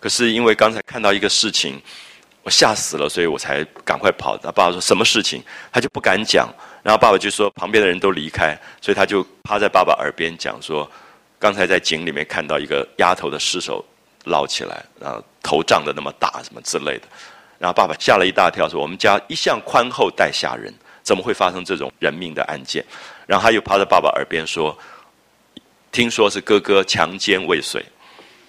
[0.00, 1.80] 可是因为刚才看到一个事情，
[2.42, 4.36] 我吓死了，所以我才赶快跑。
[4.38, 6.48] 他爸爸说什么事情，他就不敢讲，
[6.82, 10.90] 然后爸爸就说旁边的人都离开，所以他就趴在爸爸耳边讲说。
[11.38, 13.84] 刚才在井里面看到一个丫头的尸首
[14.24, 17.02] 捞起来，然后头胀得那么大，什么之类的。
[17.58, 22.84] 然后爸爸吓了一大跳，说：“我们家一向宽厚待下人，怎么会发生这种人命的案件？”
[23.26, 24.76] 然后他又趴在爸爸耳边说
[25.90, 27.82] ：“听说是哥哥强奸未遂，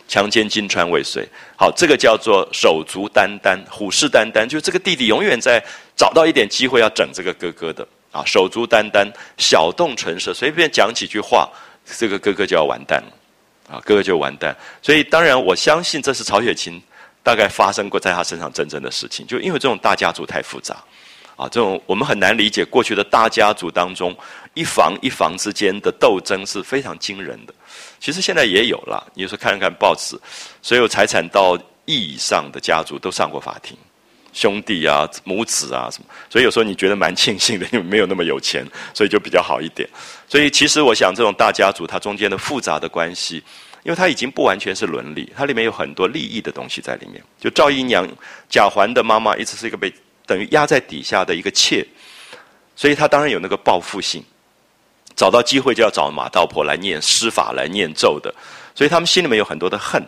[0.09, 1.25] 强奸金川未遂。
[1.55, 5.63] 好，这个叫做手足担担，虎视眈眈，就这个弟弟永远在
[5.95, 11.49] 找到一点机会要整这个哥哥的啊，手足担担，小动唇舌，随便讲几句话，
[11.85, 14.53] 这个哥哥就要完蛋了啊，哥哥就完蛋。
[14.81, 16.81] 所以当然，我相信这是曹雪芹。”
[17.27, 20.81] 大概发生过在他身上真正的事情，就因为这种大家族太复杂，
[21.35, 24.15] 啊，这种我们很难理解过去的大家族当中
[24.53, 27.53] 一房一房之间的斗争是非常惊人的。
[27.99, 30.17] 其实现在也有了，你说看看报纸，
[30.61, 33.77] 所有财产到亿以上的家族都上过法庭，
[34.31, 39.85] 兄弟啊、母子啊什么，所以有时候你觉得蛮庆幸的，因为没有那么有钱，所以就比较好一点。
[40.29, 43.43] 所以其实我想，这种大家族它中间的复杂的关系。
[43.87, 47.23] 因为它已经不完全是伦理，它里面有很多利益的东西在里面。
[47.39, 48.05] 就赵姨娘
[48.49, 49.89] 贾环的妈妈一直是一个被
[50.25, 51.87] 等于压在底下的一个妾，
[52.75, 54.21] 所以她当然有那个报复性，
[55.15, 58.35] 找到机会就要找马道婆来念施法来念咒的，
[58.75, 60.05] 所以他们心里面有很多的恨。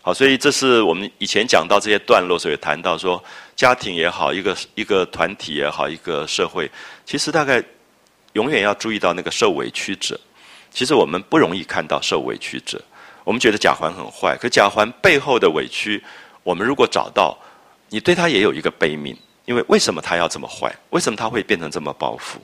[0.00, 3.22] 好，所以这是我们以前讲到这些段落时候谈到说，
[3.54, 6.68] 家庭也好，一个一个团体也好，一个社会，
[7.06, 7.62] 其实大概
[8.32, 10.18] 永远要注意到那个受委屈者。
[10.72, 12.82] 其实我们不容易看到受委屈者。
[13.24, 16.02] 我们觉得贾环很坏，可贾环背后的委屈，
[16.42, 17.38] 我们如果找到，
[17.88, 20.74] 你对他也有一个悲悯，因为为什么他要这么坏？
[20.90, 22.40] 为什么他会变成这么报复？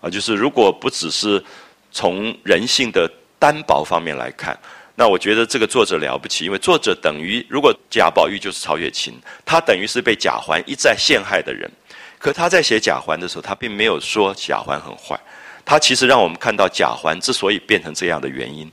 [0.00, 1.42] 啊，就是如果不只是
[1.90, 4.58] 从人性的单薄方面来看，
[4.94, 9.14] 那我觉得这个作者了不起，因为作者等于如果贾宝玉就是曹雪芹，
[9.44, 11.70] 他等于是被贾环一再陷害的人，
[12.18, 15.18] 可他在写贾环的时候，他并没有说贾环很坏，
[15.64, 18.70] 他其实让我们看到贾环之所以变成这样的原因。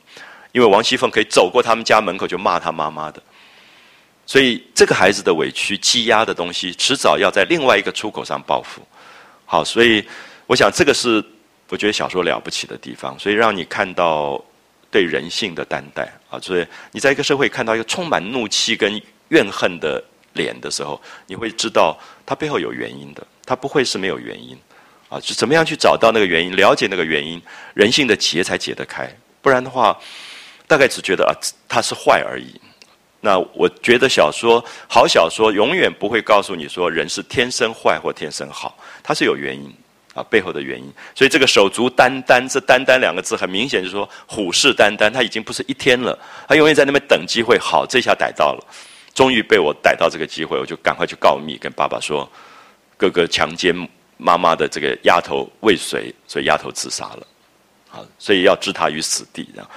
[0.52, 3.22] 因为王熙凤可以走过他们家门口就骂他妈妈的，
[4.26, 8.82] 所以这个孩子的委屈积压的东西，迟早要在另外一个出口上报复。
[9.46, 10.04] 好，所以
[10.48, 11.24] 我想这个是
[11.70, 14.44] 我觉得小说了不起的地方，所以让你看到
[14.90, 16.40] 对人性的担待啊。
[16.40, 24.58] 所以你在一个社会看到一个充满怒气跟怨恨的脸的时候，你会知道他背后有原因的，他不会是没有原因
[25.10, 25.20] 啊。
[25.20, 27.40] 就怎么样去找到那个原因，了解那个原因，
[27.76, 29.08] 人性的结才解得开，
[29.44, 29.96] 不然的话。
[30.70, 31.34] 大概只觉得啊，
[31.68, 32.62] 他是坏而已。
[33.20, 39.74] 那我觉得小说好小说永远不会告诉你说人是天生坏或天生好，它是有原因
[40.14, 40.94] 啊背后的原因。
[41.16, 47.58] 所以这个手足担担，这担担两个字很明显就是说虎视眈眈，他已经不是一天了，他永远在那边等机会。
[47.58, 48.64] 好，这下逮到了，
[49.16, 52.30] 终于被我逮到这个机会，我就赶快去告密，跟爸爸说
[52.96, 53.76] 哥哥强奸
[54.18, 57.28] 妈妈的这个丫头未遂，所以丫头自杀了。
[57.90, 59.70] 好，所以要置他于死地，这样。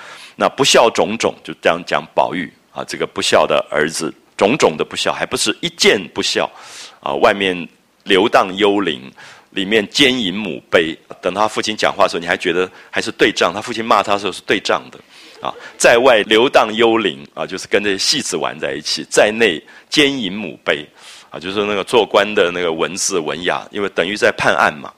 [0.43, 6.51] 那不孝种种，就这样讲宝玉啊，这个不孝的儿子，种种的不孝，还不是一件不孝
[6.99, 7.15] 啊。
[7.15, 7.57] 外面
[8.03, 9.09] 流荡幽灵，
[9.51, 10.99] 里面奸淫母悲。
[11.21, 13.53] 等他父亲讲话的时候，你还觉得还是对仗。
[13.55, 14.99] 他父亲骂他的时候是对仗的
[15.41, 15.55] 啊。
[15.79, 20.85] 在外流荡幽灵啊，就是跟这些戏子玩在一起；在内奸淫母悲
[21.31, 24.93] 啊，就是那个做官的那个文字文雅，因为等于在判案嘛，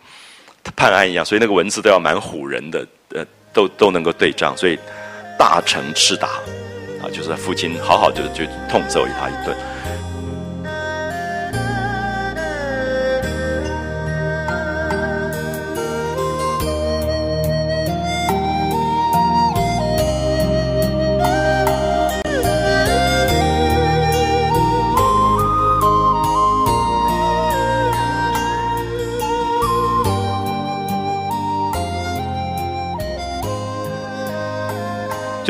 [0.75, 3.23] 判案一样，所以那个文字都要蛮唬人的，呃，
[3.53, 4.79] 都都能够对仗，所以。
[5.39, 6.29] 大成吃打，
[7.03, 9.57] 啊，就是父亲好好就就痛揍他一顿。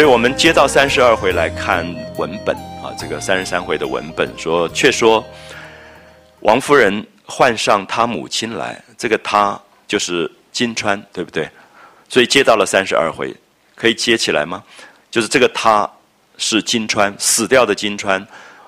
[0.06, 1.84] 我们接到三十二回来看
[2.16, 5.24] 文本啊，这个三十三回的文本说，却说
[6.40, 11.48] 王夫人唤上她母亲来，这个她就是金钏，对不对？
[12.08, 13.34] 所以接到了三十二回，
[13.74, 14.62] 可以接起来吗？
[15.10, 15.90] 就是这个她
[16.38, 18.24] 是金钏，死掉的金钏，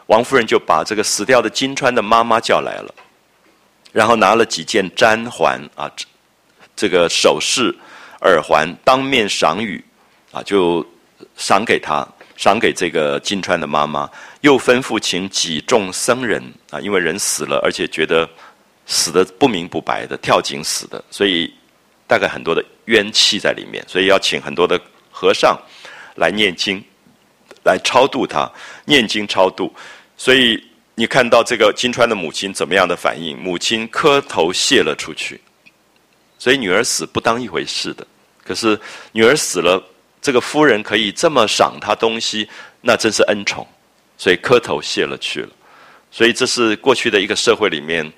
[0.06, 2.94] 王夫人就把这个死掉的金钏的妈妈叫来了，
[3.92, 5.90] 然后拿了几件簪环啊，
[6.74, 7.74] 这个首饰、
[8.22, 9.84] 耳环，当面赏与
[10.32, 10.86] 啊，就。
[11.36, 12.06] 赏给他，
[12.36, 14.10] 赏给这个金川的妈妈，
[14.42, 18.28] 又吩咐请几众僧人啊，因为人死了，而且觉得
[18.86, 21.52] 死的不明不白的，跳井死的，所以
[22.06, 25.58] 大概很多的冤气在里面，所以要请很多的和尚
[26.16, 26.82] 来念经，
[27.64, 28.50] 来超度他，
[28.84, 29.74] 念经超度。
[30.18, 30.62] 所以
[30.94, 33.38] 你看到这个金川的母亲怎么样的反应？
[33.38, 35.40] 母亲磕头谢了出去，
[36.38, 38.06] 所以女儿死不当一回事的，
[38.44, 38.78] 可是
[39.12, 39.82] 女儿死了。
[40.26, 42.48] 这个夫人可以这么赏他东西，
[42.80, 43.64] 那真是恩宠，
[44.18, 45.48] 所以磕头谢了去了。
[46.10, 48.12] 所以这是过去的一个社会里面，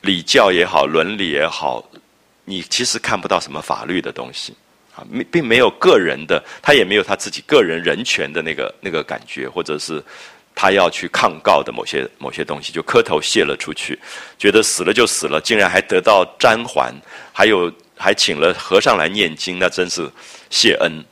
[0.00, 1.86] 礼教也好，伦理也好，
[2.46, 4.54] 你其实看不到什么法律的东西
[4.94, 10.02] 啊，没并没有个人的，他也没有他自己个人人权的那个那个感觉，或者是
[10.54, 13.98] 他要去抗告的某些某些东西，就磕头谢了出去，
[14.38, 16.94] 觉得死了就死了，竟然还得到瞻环，
[17.30, 20.10] 还有还请了和尚来念经，那真是
[20.48, 21.04] 谢恩！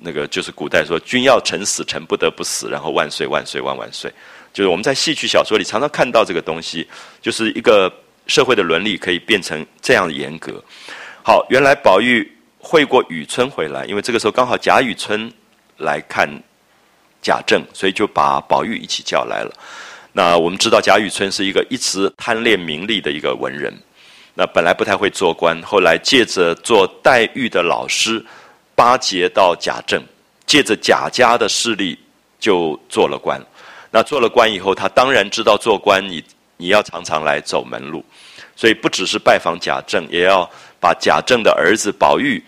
[0.00, 4.12] 那个就是古代说“君要臣死，臣不得不死”，然后万岁万岁万万岁。
[4.52, 6.88] 就是我们在戏曲小说里常常看到这个东西，
[7.20, 7.92] 就是一个
[8.26, 10.62] 社会的伦理可以变成这样的严格。
[11.22, 12.26] 好，原来宝玉
[12.58, 15.30] 会过雨村回来，因为这个时候刚好贾雨村
[15.76, 16.28] 来看
[17.20, 19.52] 贾政，所以就把宝玉一起叫来了。
[20.12, 23.72] 那我们知道贾雨村是一个一直贪恋名利的一个文人，
[24.34, 28.24] 那本来不太会做官，后来借着做黛玉的老师，
[28.78, 30.00] 巴结到贾政，
[30.46, 31.98] 借着贾家的势力
[32.38, 33.44] 就做了官。
[33.90, 36.22] 那做了官以后，他当然知道做官，你
[36.56, 38.04] 你要常常来走门路，
[38.54, 40.48] 所以不只是拜访贾政，也要
[40.78, 42.40] 把贾政的儿子宝玉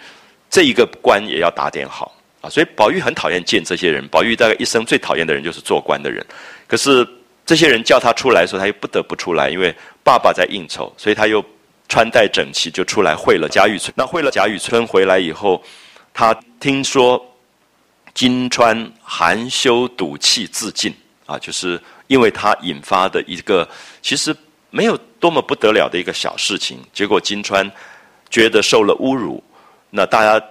[0.48, 2.48] 这一个官也要打点好啊。
[2.48, 6.24] 所以宝玉很讨厌见这些人，宝玉大概一生最讨厌的人就是做官的人。
[6.68, 7.04] 可是
[7.44, 9.74] 这些人叫他出来的时候，他又不得不出来，因为
[10.04, 11.44] 爸爸在应酬，所以他又
[11.88, 13.92] 穿戴整齐就出来会了贾雨村。
[13.96, 15.60] 那会了贾雨村回来以后，
[16.12, 17.24] 他听说
[18.14, 20.94] 金川含羞赌气自尽。
[21.26, 23.68] 啊，就是因为他引发的一个
[24.02, 24.34] 其实
[24.68, 27.70] 没有多么不得了的一个小事情，结果金川
[28.28, 29.40] 觉得受了侮辱。
[29.90, 30.44] 那大家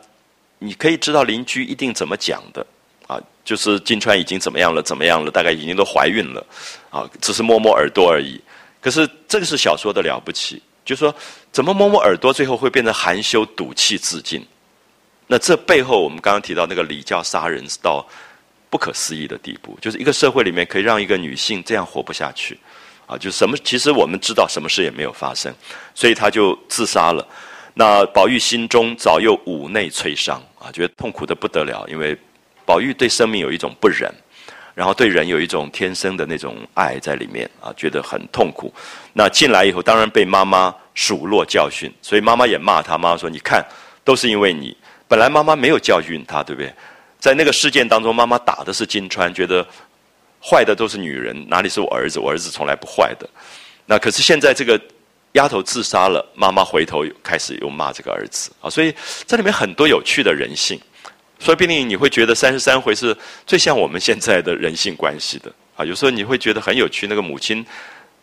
[0.60, 2.66] 你可以知道邻居一定怎么讲的
[3.08, 6.46] 啊，就是金川已经怎么样了，怎么样了，大概已经都怀孕了
[6.90, 8.40] 啊，只是摸摸耳朵而已。
[8.80, 11.14] 可是这个是小说的了不起，就说
[11.52, 14.42] 怎么摸摸耳朵，最后会变成含羞赌气自尽？
[15.32, 18.06] 那这背后我们刚刚提到那个礼教杀人是到。
[18.72, 22.56] 不可思议的地步，就是一个社会里面可以让一个女性这样活不下去，
[23.08, 23.58] 啊，就什么？
[23.64, 25.52] 其实我们知道什么事也没有发生，
[25.96, 27.28] 所以她就自杀了。
[27.74, 32.16] 那宝玉心中早又五内摧伤啊，觉得痛苦的不得了，因为
[32.64, 34.08] 宝玉对生命有一种不忍，
[34.76, 38.72] 然后对人有一种天生的那种爱在里面啊，觉得很痛苦。
[39.14, 43.66] 那进来以后，当然被妈妈数落教训，所以妈妈也骂他，妈妈说：“你看，
[44.04, 44.78] 都是因为你。
[45.10, 46.72] 本来妈妈没有教训他，对不对？”
[47.20, 49.68] 在那个事件当中，妈妈打的是金钏，觉得
[50.42, 52.18] 坏的都是女人，哪里是我儿子？
[52.18, 53.30] 我儿子从来不坏的。
[53.86, 54.80] 那可是现在这个
[55.34, 58.70] 丫头自杀了，妈妈回头开始又骂这个儿子啊！
[58.70, 58.96] 所以
[59.28, 60.80] 这里面很多有趣的人性，
[61.40, 63.14] 说不定你会觉得三十三回是
[63.46, 65.84] 最像我们现在的人性关系的啊！
[65.84, 67.66] 有时候你会觉得很有趣，那个母亲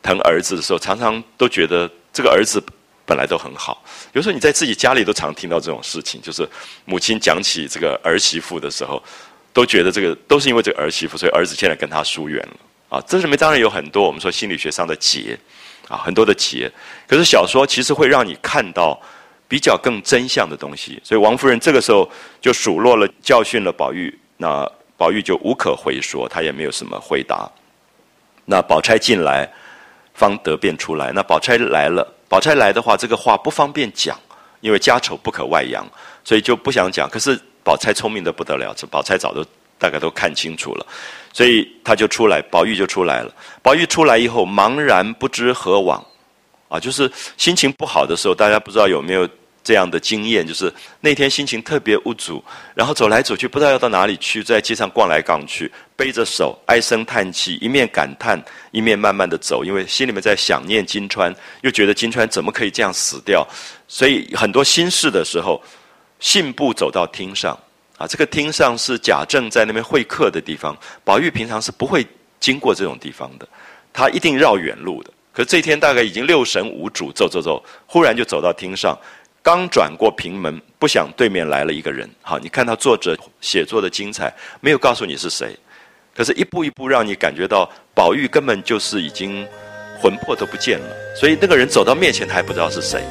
[0.02, 2.62] 疼儿子的时候，常常都觉得这个儿子。
[3.06, 3.80] 本来都很好，
[4.14, 6.46] 有时候你在自己家里都常听到这种事情，就是
[6.84, 9.00] 母亲讲起这个儿媳妇的时候，
[9.52, 13.00] 都觉得这个都是因为这个儿媳妇，所以儿子现在跟她疏远了啊。
[13.06, 15.38] 这里面当然有很多我们说心理学上的结
[15.88, 16.68] 啊，很多的结。
[17.06, 19.00] 可是小说其实会让你看到
[19.46, 27.48] 比较更真相的东西，所以王夫人这个时候就数落了、教训了宝玉，那宝玉就无可回说，他也没有什么回答。
[28.46, 29.48] 那宝钗进来，
[30.12, 31.12] 方得便出来。
[31.12, 32.14] 那宝钗来了。
[32.28, 34.18] 宝钗来的话，这个话不方便讲，
[34.60, 35.86] 因为家丑不可外扬，
[36.24, 37.08] 所以就不想讲。
[37.08, 39.44] 可是宝钗聪明的不得了，这宝钗早都
[39.78, 40.86] 大概都看清楚了，
[41.32, 43.32] 所以她就出来，宝玉就出来了。
[43.62, 46.04] 宝玉出来以后，茫然不知何往，
[46.68, 49.28] 啊，就是心情不好的时候，大家不知道有没有。
[49.66, 52.40] 这样的经验就是那天心情特别无助，
[52.72, 58.40] 然后走来走去不知道要到哪里去，在街上逛来逛去，背着手唉声叹气，一面感叹，
[58.70, 63.44] 一面慢慢的走，因为心里面在想念金川，又觉得金川怎么可以这样死掉，
[63.88, 65.60] 所以很多心事的时候，
[66.20, 67.58] 信步走到厅上，
[67.98, 72.06] 啊，这个厅上是贾政在那边会客的地方，宝玉平常是不会
[72.38, 73.48] 经过这种地方的，
[73.92, 78.96] 他一定绕远路的，可这天大概已经六神无主，走走走，忽然就走到厅上。
[79.46, 82.10] 刚转过平门，不想对面来了一个人。
[82.20, 85.56] 好，你看到作者写作的精彩，没有告诉你是谁，
[86.12, 89.46] 可是一步一步让你感觉到宝玉根本就是已经
[90.02, 91.14] 魂魄都不见了。
[91.14, 93.04] 所以那个人走到面前，他还不知道是谁。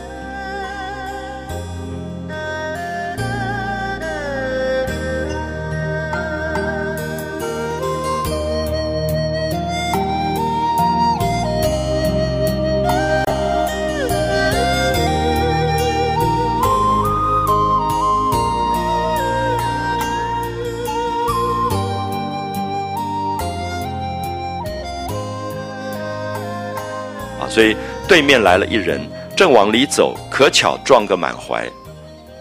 [27.56, 27.74] 所以
[28.06, 29.00] 对面来了一人，
[29.34, 31.66] 正往里走，可巧撞个满怀，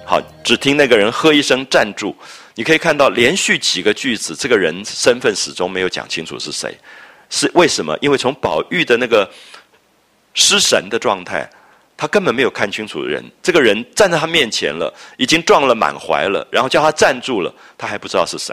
[0.04, 2.12] 好，只听那个人喝一声站住。
[2.56, 6.76] 你可以看到连续几个句子，这个人身份始终没有讲清楚是谁，
[7.30, 7.96] 是为什么？
[8.00, 9.30] 因为从宝玉的那个
[10.34, 11.48] 失神的状态，
[11.96, 13.24] 他根本没有看清楚人。
[13.40, 18.52] 这个人站在他面前了，已经撞了满怀了，然后叫他站住了，他还不知道是谁。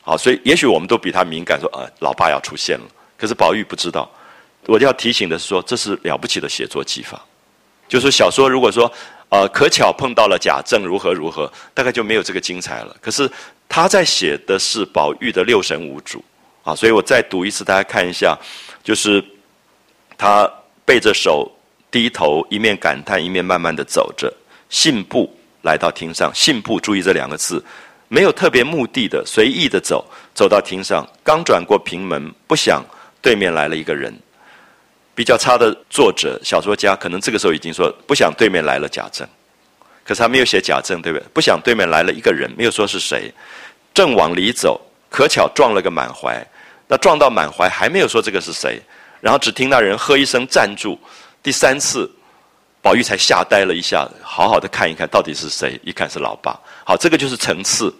[0.00, 2.86] 好，所以也许我们都比他敏感，说呃，老爸要出现了。
[3.18, 4.10] 可是宝玉不知道。
[4.70, 7.20] 我要提醒的是说，这是了不起的写作技法。
[7.88, 8.90] 就是，小说如果说。
[9.32, 12.96] 呃，可巧碰到了贾政如何如何，大概就没有这个精彩了。
[13.00, 13.30] 可是
[13.68, 16.20] 他在写的是宝玉的六神无主
[16.64, 18.36] 啊，所以我再读一次，大家看一下，
[18.82, 19.24] 就是
[20.18, 20.50] 他
[20.84, 21.48] 背着手
[21.92, 24.34] 低头，一面感叹，一面慢慢的走着，
[24.68, 26.32] 信步来到厅上。
[26.34, 27.64] 信步，注意这两个字，
[28.08, 30.04] 没有特别目的的，随意的走，
[30.34, 32.84] 走到厅上，刚转过平门，不想
[33.22, 34.12] 对面来了一个人。
[35.20, 39.28] 比较差的作者、小说家，可能这个时候已经说不想对面来了贾政，
[40.02, 41.28] 可是他没有写贾政，对不对？
[41.34, 43.30] 不想对面来了一个人，没有说是谁，
[43.92, 46.42] 正往里走，可巧撞了个满怀。
[46.88, 48.80] 那撞到满怀还没有说这个是谁，
[49.20, 50.98] 然后只听那人喝一声站住。
[51.42, 52.10] 第三次，
[52.80, 56.58] 宝玉才吓呆了一下，好好的看一看到底是谁，一看是老爸。
[56.82, 57.94] 好，这个就是层次，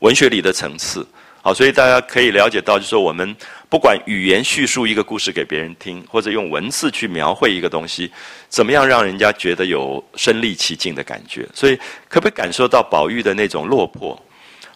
[0.00, 1.06] 文学里的层次。
[1.42, 3.34] 好，所以大家可以了解到，就是说我们
[3.70, 8.12] 不管语言叙述一个故事给别人听，或者用文字去描绘一个东西，
[8.50, 11.48] 怎么样让人家觉得有身临其境的感觉？
[11.54, 11.76] 所以
[12.10, 14.22] 可不可以感受到宝玉的那种落魄，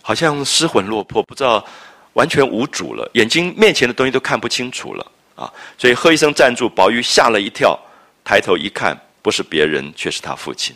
[0.00, 1.62] 好像失魂落魄，不知道
[2.14, 5.52] 完全无主了，眼睛面前的东西都看不清楚了啊！
[5.76, 7.78] 所以喝一声站住，宝玉吓了一跳，
[8.24, 10.74] 抬头一看，不是别人，却是他父亲。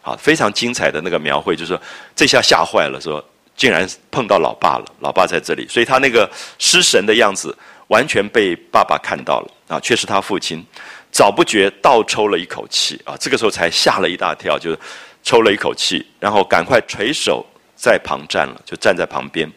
[0.00, 1.80] 好，非常精彩的那个描绘，就是说
[2.16, 3.24] 这下吓坏了，说。
[3.58, 7.54] 竟然碰到老爸了，老爸在这里，所以他那个失神的样子
[7.88, 10.64] 完全被爸爸看到了啊，却是他父亲，
[11.10, 14.74] 早不觉倒抽了一口气啊，这个时候才吓了一大跳，就
[15.24, 17.44] 抽了一口气，然后赶快垂手
[17.74, 19.50] 在旁站了，就站在旁边。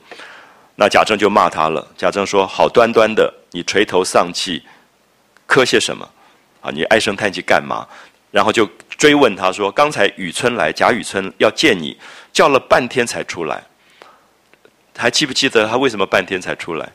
[0.75, 4.63] 那贾政就骂他了，贾政说：“好端端的，你垂头丧气，
[5.45, 6.09] 磕些什么？
[6.61, 7.87] 啊，你唉声叹气干嘛？”
[8.31, 11.95] 然后就追问他说：“刚才雨村来，贾雨村要见你，
[12.33, 13.61] 叫了半天才出来。”
[15.01, 16.87] 还记不记得他为什么半天才出来？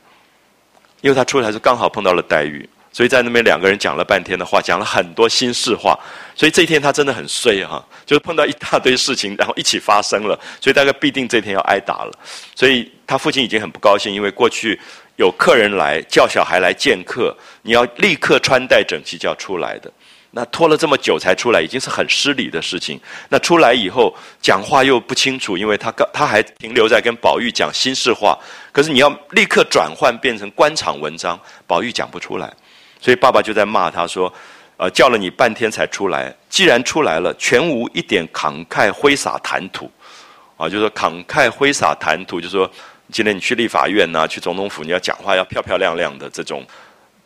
[1.02, 5.98] 因为他出来是刚好碰到了黛玉，所以在那边两个人讲了半天的话，讲了很多心事话。
[6.34, 12.12] 所以这一天他真的很衰哈，就是碰到一大堆事情，然后一起发生了，所以大概必定这天要挨打了。
[12.54, 14.80] 所以他父亲已经很不高兴，因为过去
[15.16, 19.92] 有客人来叫小孩来见客，你要立刻穿戴整齐就要出来的。
[20.36, 23.00] 那拖了这么久才出来，已经是很失礼的事情。
[23.30, 28.38] 那出来以后讲话又不清楚，因为他刚他还停留在跟宝玉讲心事话。
[28.70, 32.52] 可是你要立刻转换变成官场文章，宝玉讲不出来，
[33.00, 34.30] 所以爸爸就在骂他说
[34.76, 39.90] ：“呃，叫了你半天才出来，既然出来了，全无一点慷慨挥洒谈吐。”
[40.58, 42.70] 啊，就说慷慨挥洒谈吐，就说
[43.10, 46.62] 今天你去立法院呐，去总统府，你要讲话要漂漂亮亮的这种。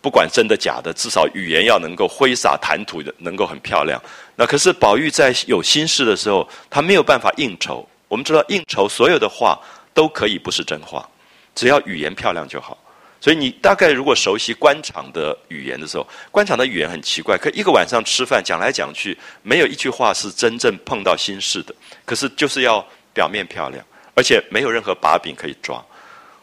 [0.02, 4.02] 不管真的假的，至少语言要能够挥洒谈吐的，能够很漂亮。
[4.34, 7.86] 那可是宝玉在有心事的时候，他没有办法应酬。
[8.08, 9.60] 我们知道应酬所有的话
[9.92, 11.06] 都可以不是真话，
[11.54, 12.78] 只要语言漂亮就好。
[13.20, 21.74] 所以你大概如果熟悉官场的语言的时候，官场的语言很奇怪，可一个晚上吃饭讲来讲去，没有一句话是真正碰到心事的。
[22.06, 22.82] 可是就是要
[23.12, 23.84] 表面漂亮，
[24.14, 25.84] 而且没有任何把柄可以抓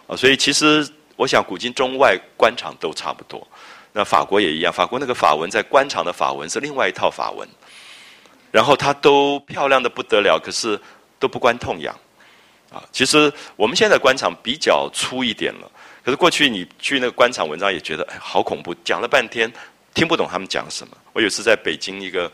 [0.05, 0.15] 啊。
[0.15, 0.87] 所以其实。
[1.17, 3.45] 我想，古今中外官场都差不多。
[3.91, 7.49] 那法国也一样，法国那个法文在官场的法文是另外一套法文，
[8.51, 10.79] 然后它都漂亮的不得了，可是
[11.17, 11.93] 都不关痛痒。
[12.71, 15.71] 啊，其实我们现在官场比较粗一点了，
[16.05, 19.51] 可是过去你去那个官场文章也觉得哎，好恐怖，讲了半天
[19.95, 20.95] 听不懂他们讲什么。
[21.13, 22.31] 我有次在北京一个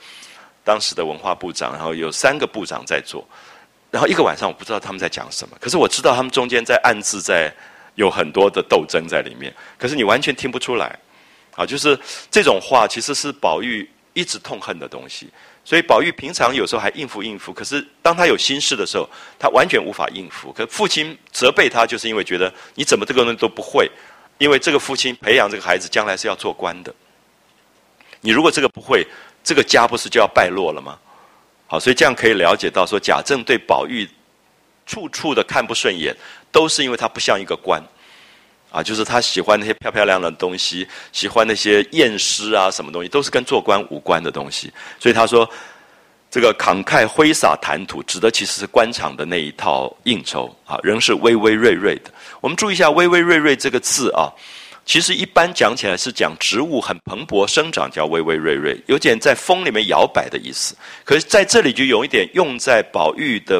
[0.66, 3.26] 当时的文化部长，然后有三个部长在做，
[3.90, 7.50] 然后一个晚上我不知道他们在讲什么，可是我知道他们中间在暗自在。
[7.96, 10.98] 有很多的斗争在里面，可是你完全听不出来，
[11.56, 11.98] 啊，就是
[12.32, 15.30] 这种话其实是宝玉一直痛恨的东西。
[15.66, 20.52] 所以宝玉平常有时候还应付应付，可是当他有心事的时候，他完全无法应付。
[20.52, 23.90] 可父亲责备他，就是因为觉得你怎么这个东西都不会，
[24.40, 26.94] 因为这个父亲培养这个孩子将来是要做官的。
[28.20, 29.08] 你如果这个不会，
[29.42, 31.00] 这个家不是就要败落了吗？
[31.68, 34.06] 好，所以这样可以了解到说，贾政对宝玉
[34.94, 36.16] 处处的看不顺眼。
[36.54, 37.84] 都是因为他不像一个官，
[38.70, 44.72] 啊，就是他喜欢那些漂漂亮亮的东西，喜欢那些宴诗啊，什么东西都是跟做官无关的东西。
[45.00, 45.50] 所以他说，
[46.30, 52.12] 这个慷慨挥洒谈吐，指的其实是官场的那一套应酬啊，仍是微微锐锐的。
[52.40, 54.30] 我们注意一下“微微锐锐”这个字啊，
[54.86, 60.76] 其实一般讲起来是讲植物很蓬勃生长，叫微微瑞瑞，有点在风里面摇摆的意思。
[61.04, 63.60] 可是在这里就有一点用在宝玉的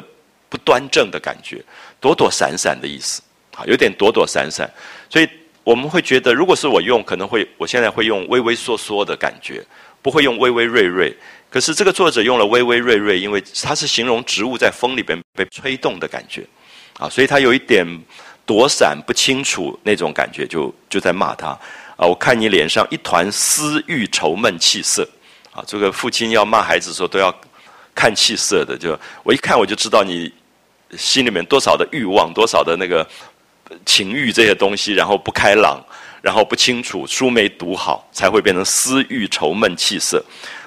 [0.54, 1.60] 不端正的感觉，
[2.00, 3.24] 躲躲闪闪的意思，
[3.56, 4.70] 啊，有点躲躲闪闪。
[5.10, 5.28] 所以
[5.64, 9.66] 我们会觉得，如果是我用，可能会我现在会用畏畏缩缩的感觉，
[10.04, 11.12] 不会用巍巍瑞瑞。
[11.50, 16.46] 可是这个作者用了巍巍瑞瑞，因为它是形容植物在风里边被吹动的感觉，
[17.00, 17.84] 啊，所以它有一点。
[18.46, 21.58] 躲闪不清楚那种感觉，就就在骂他
[21.96, 22.06] 啊！
[22.06, 25.08] 我看你脸上一团私欲愁闷气色
[25.54, 25.64] 啊！
[25.66, 27.34] 这个父亲要骂孩子的时候都要
[27.96, 30.30] 看气色的，就我一看我就知道你
[30.98, 33.08] 心里面多少的欲望，多少的那个
[33.86, 35.84] 情欲这些东西，然后不开朗，
[36.22, 40.24] 然后不清楚，书没读好，才会变成私欲愁闷气色。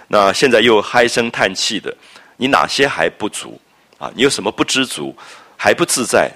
[0.09, 1.95] 那现在又唉声叹气的，
[2.37, 3.61] 你哪些还不足
[3.99, 4.11] 啊？
[4.15, 5.15] 你有什么不知足，
[5.57, 6.31] 还不自在？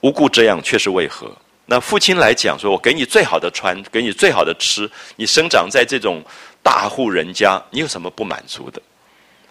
[0.00, 1.30] 无故这样，却是为何？
[1.66, 4.88] 那父亲来讲说：“我给你最好的穿，给你最好的吃。
[5.16, 6.22] 你生长在这种
[6.62, 8.80] 大户人家，你有什么不满足的？”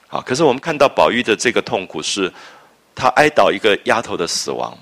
[0.08, 0.24] 啊！
[0.26, 2.32] 可是我们看到宝玉的这个痛苦是，
[2.96, 4.76] 他哀悼一个丫头的死亡，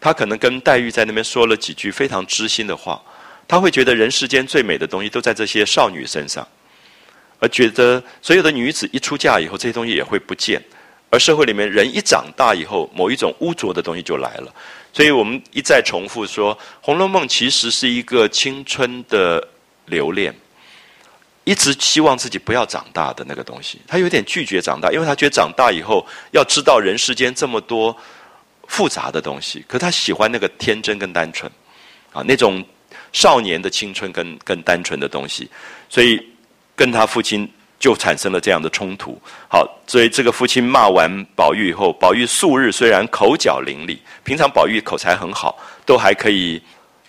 [0.00, 3.02] 他可能跟黛玉在那边说了几句非常知心的话，
[3.48, 6.46] 他会觉得人世间最美的东西都在这些少女身上，
[7.40, 10.62] 而觉得所有的女子一出嫁以后，这些东西也会不见。
[11.10, 14.54] 而社会里面人一长大以后，某一种污浊的东西就来了。
[14.92, 19.42] 所以我们一再重复说，《红楼梦》其实是一个青春的
[19.86, 20.34] 留恋，
[21.48, 23.80] 一直希望自己不要长大的那个东西。
[23.86, 27.96] 他有点拒绝长大，因为他觉得长大以后要知道人世间这么多
[28.66, 29.64] 复杂的东西。
[29.66, 31.50] 可他喜欢那个天真跟单纯，
[32.12, 32.62] 啊，那种
[33.12, 35.48] 少年的青春跟更单纯的东西。
[35.88, 36.20] 所以
[36.76, 37.50] 跟他父亲。
[37.80, 39.16] 就产生了这样的冲突。
[39.48, 46.60] 好，所以这个父亲骂完宝玉以后，宝玉素日虽然口角伶俐，平常宝玉口才很好，都还可以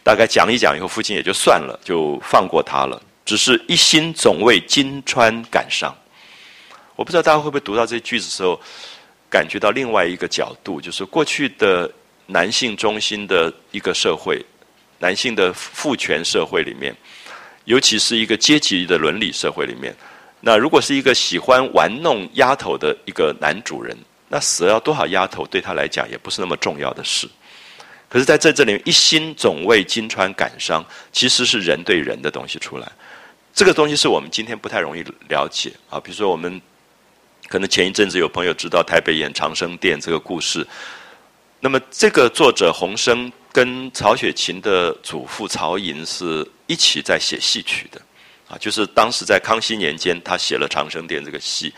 [0.03, 3.01] 大概讲一讲以后，父亲也就算了，就放过他了。
[3.30, 5.95] 只是一心总为金钏感伤。
[6.95, 8.59] 我不知道大家会不会读到这句子时候，
[9.30, 11.88] 感觉到另外一个角度，就是过去的
[12.25, 14.43] 男性中心的一个社会，
[14.97, 16.91] 男性的父权社会里面，
[17.65, 19.95] 尤其是一个阶级的伦理社会里面。
[20.41, 23.95] 那如果是一个喜欢玩弄丫头的一个男主人，
[24.27, 27.30] 那死了多少丫头对他来讲也不是那么重要的事。
[28.07, 32.91] 可是在这这里，一心总为金钏感伤，其实是人对人的东西出来。
[33.53, 35.99] 这个东西是我们今天不太容易了解啊。
[35.99, 36.61] 比如说，我们
[37.47, 40.65] 可能前一阵子有朋友知道台北演长生殿这个故事，
[41.59, 48.01] 那么这个作者洪生跟曹雪芹的祖父曹寅是一起在写戏曲的。
[48.47, 51.71] 啊，就是当时在康熙年间，他写了《长生殿》这个戏，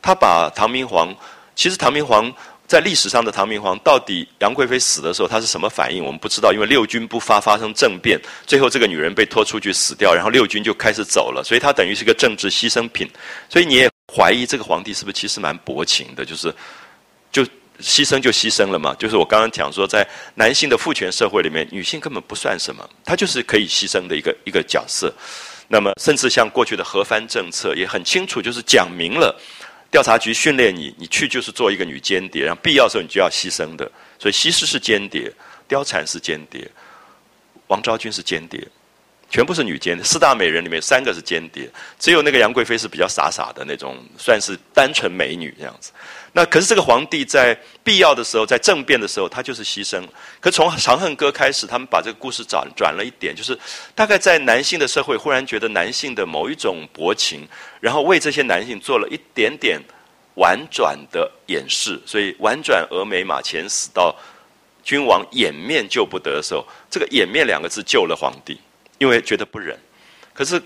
[0.00, 1.14] 他把唐明皇，
[1.54, 2.32] 其实唐明皇
[2.74, 13.08] 在历史上的唐明皇，到底杨贵妃死的时候他是什么反应，我们不知道，因为六军不发，发生政变，最后这个女人被拖出去死掉，然后六军就开始走了，所以他等于是个政治牺牲品，
[13.48, 16.52] 所以你也怀疑这个皇帝是不是其实蛮薄情的，就是
[17.30, 17.44] 就
[17.80, 20.04] 牺牲就牺牲了嘛，就是我刚刚讲说，在
[20.34, 25.14] 男性的父权社会里面，女性根本不算什么，她就是可以牺牲的一个一个角色。
[25.68, 29.34] 那么，甚至像过去的和藩政策也很清楚，就是讲明了，
[29.94, 33.88] 调查局训练你，你去就是做一个女间谍，然后必要时候你就要牺牲的。
[34.18, 35.32] 所以西施是间谍，
[35.68, 36.68] 貂蝉是间谍，
[37.68, 38.60] 王昭君是间谍。
[39.34, 41.68] 全部是女奸，四大美人里面三个是间谍，
[41.98, 45.90] 只有那个杨贵妃是比较傻傻的那种，算是单纯美女这样子。
[46.34, 50.00] 那可是这个皇帝在必要的时候，在政变的时候，他就是牺牲。
[50.38, 53.58] 可从《长恨歌》开始，他们把这个故事转转了一点，就是
[53.92, 57.44] 大概在男性的社会，忽然觉得男性的某一种薄情，
[57.80, 59.82] 然后为这些男性做了一点点
[60.34, 62.00] 婉转的掩饰。
[62.06, 64.14] 所以婉转蛾眉马前死，到
[64.84, 68.56] 君王掩面救不得的时候，这个掩面两个字救了皇帝。
[68.98, 69.78] 因为觉得不忍，
[70.32, 70.60] 可是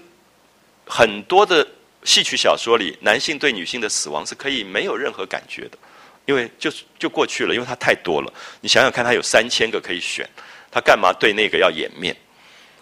[0.87, 1.67] 很多的
[2.05, 5.79] 戏曲小说里，男性对女性的死亡是可以没有任何感觉的，
[6.27, 8.33] 因为就就过去了，因为他太多了。
[8.61, 10.29] 你想想看，他有三千个可以选，
[10.71, 12.15] 他干嘛对那个要掩面？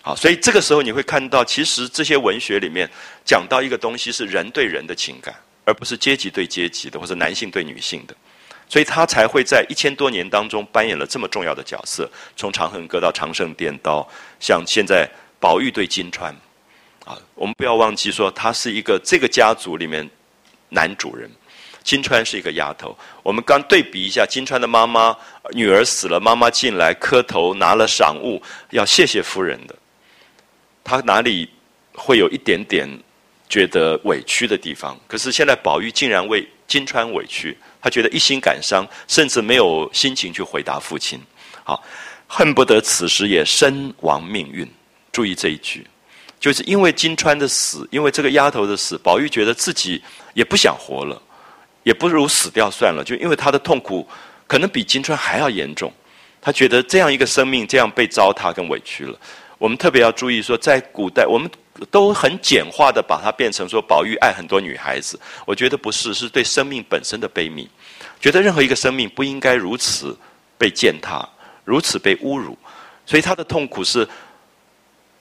[0.03, 2.88] 好，所以这个时候你会看到，其实这些文学里面
[3.24, 5.34] 讲到一个东西是人对人的情感，
[5.64, 8.14] 而不是阶级对阶级的，或者男性对女性的。
[8.68, 14.07] 所以他才会在一千多年当中扮演了这么重要的角色，从《长恨歌》到《长生殿》，到
[14.38, 15.09] 像现在。
[15.39, 16.34] 宝玉对金钏，
[17.05, 20.09] 啊，我们不要忘记说，他是一个这个家族里面
[20.68, 21.30] 男主人，
[21.84, 22.97] 金钏是一个丫头。
[23.22, 25.16] 我们刚对比一下，金钏的妈妈
[25.53, 29.74] 女儿死了，妈妈进来磕头拿了赏物，要谢谢夫人的，
[30.82, 31.49] 他哪里
[31.93, 32.89] 会有一点点
[33.49, 34.99] 觉得委屈的地方？
[35.07, 41.20] 可是现在宝玉竟然为金钏委屈，他觉得一心感伤，甚至没有心情去回答父亲，
[41.62, 41.84] 好，
[42.26, 44.68] 恨不得此时也身亡命运。
[45.16, 45.86] 注意这一句，
[46.38, 50.02] 就是因为金川的死，因为这个丫头的死，宝玉觉得自己
[50.34, 51.22] 也不想活了，
[51.84, 53.02] 也不如死掉算了。
[53.02, 54.06] 就因为他的痛苦
[54.46, 55.90] 可能比金川还要严重，
[56.38, 59.18] 他觉得这样一个生命这样被糟蹋跟委屈了。
[59.56, 61.50] 我们特别要注意说，在古代我们
[61.90, 67.66] 都很简化的把它变成说宝玉爱很多女孩子，我觉得不是，是对生命本身的悲悯，
[68.20, 70.14] 觉得任何一个生命不应该如此
[70.58, 71.26] 被践踏，
[71.64, 72.54] 如此被侮辱，
[73.06, 74.06] 所以他的痛苦是。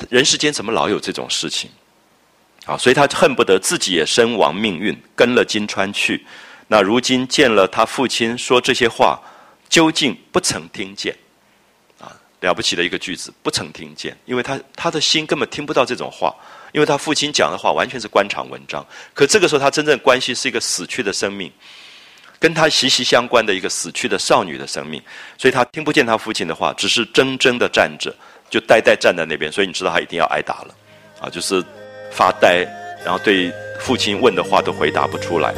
[0.09, 1.69] 人世间怎么老有这种事情？
[2.65, 6.25] 啊，所以他恨不得自己也身亡命运，跟了金川去。
[6.67, 9.21] 那如今见了他父亲说这些话，
[9.69, 11.15] 究竟不曾听见？
[11.99, 16.33] 啊，了不起的一个句子，不曾听见，因为他他的心根本听不到这种话，
[16.71, 18.83] 因为他父亲讲的话完全是官场文章。
[19.13, 21.51] 可这个时候，他真正关系是一个死去的生命，
[22.39, 24.99] 跟他息息相关的一个死去的少女的生命，
[25.37, 28.11] 所以他听不见他父亲的话，只是怔怔的站着。
[28.49, 30.75] 就呆呆站在那边，所以你知道他一定要挨打了，
[31.19, 31.63] 啊，就是
[32.11, 32.65] 发呆，
[33.03, 35.53] 然后对父亲问的话都回答不出来。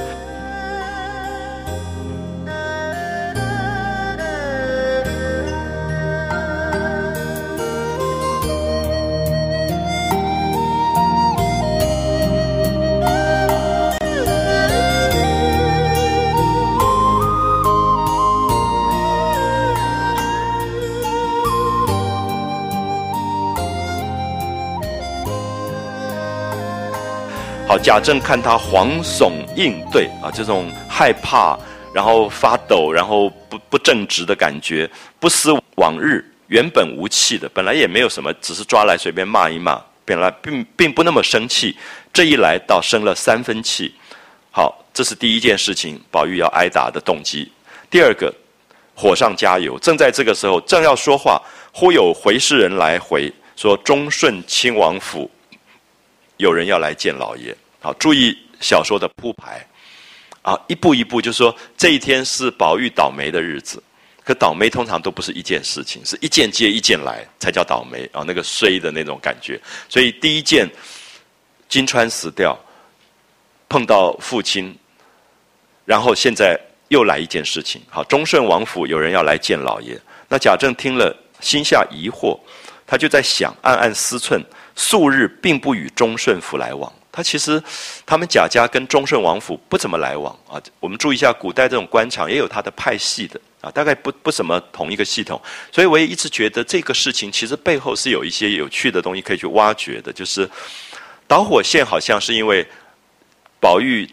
[27.67, 31.59] 好贾政看他惶悚应对啊，这种害怕，
[31.93, 34.89] 然后发抖，然后不不正直的感觉，
[35.19, 41.75] 不思往日原本无气的，本来也没有什么，只是抓来随便骂一骂，本来并并不那么生气，
[42.13, 43.93] 这一来倒生了三分气。
[44.49, 47.51] 好，这是第一件事情，宝玉要挨打的动机。
[47.89, 48.33] 第二个，
[48.95, 49.77] 火上加油。
[49.79, 51.41] 正在这个时候，正要说话，
[51.73, 55.29] 忽有回事人来回说：“忠顺亲王府
[56.37, 59.65] 有人要来见老爷。”好，注意小说的铺排，
[60.41, 63.81] 啊，一步一步就是说这一天是宝玉倒霉的日子，
[64.23, 69.61] 可倒霉通常都不是一件事情，是一件接一件来才叫倒霉啊，那个衰的那种感觉。
[69.87, 70.67] 所以第一件，
[71.69, 72.57] 金钏死掉，
[73.69, 74.75] 碰到父亲，
[75.85, 77.79] 然后现在又来一件事情。
[77.89, 82.37] 好，忠顺王府有人要来见老爷，那贾政听了心下疑惑，
[82.87, 84.41] 他就在想，暗暗思忖，
[84.77, 86.89] 素日并不与忠顺府来往。
[87.11, 87.61] 他其实，
[88.05, 90.61] 他们贾家跟忠顺王府不怎么来往啊。
[90.79, 95.41] 我们注意一下，古代这种官场也有他的派系的啊，大概不不怎么同一个系统。
[95.71, 100.13] 所以我也一直觉得这个事情其实背后是有一些有趣的东西可以去挖掘的。
[100.13, 100.47] 就是
[101.27, 102.63] 导火线好像是因为
[103.59, 104.07] 宝玉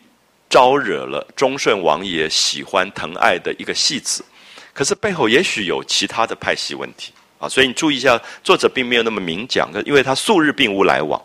[0.49, 4.25] 招惹了忠顺王爷喜欢疼爱的一个戏子，
[4.73, 7.13] 可是背后也许有其他的派系问题
[7.49, 11.21] 所以你注意一下，作者并没有那么明讲，因为他素日并无来往。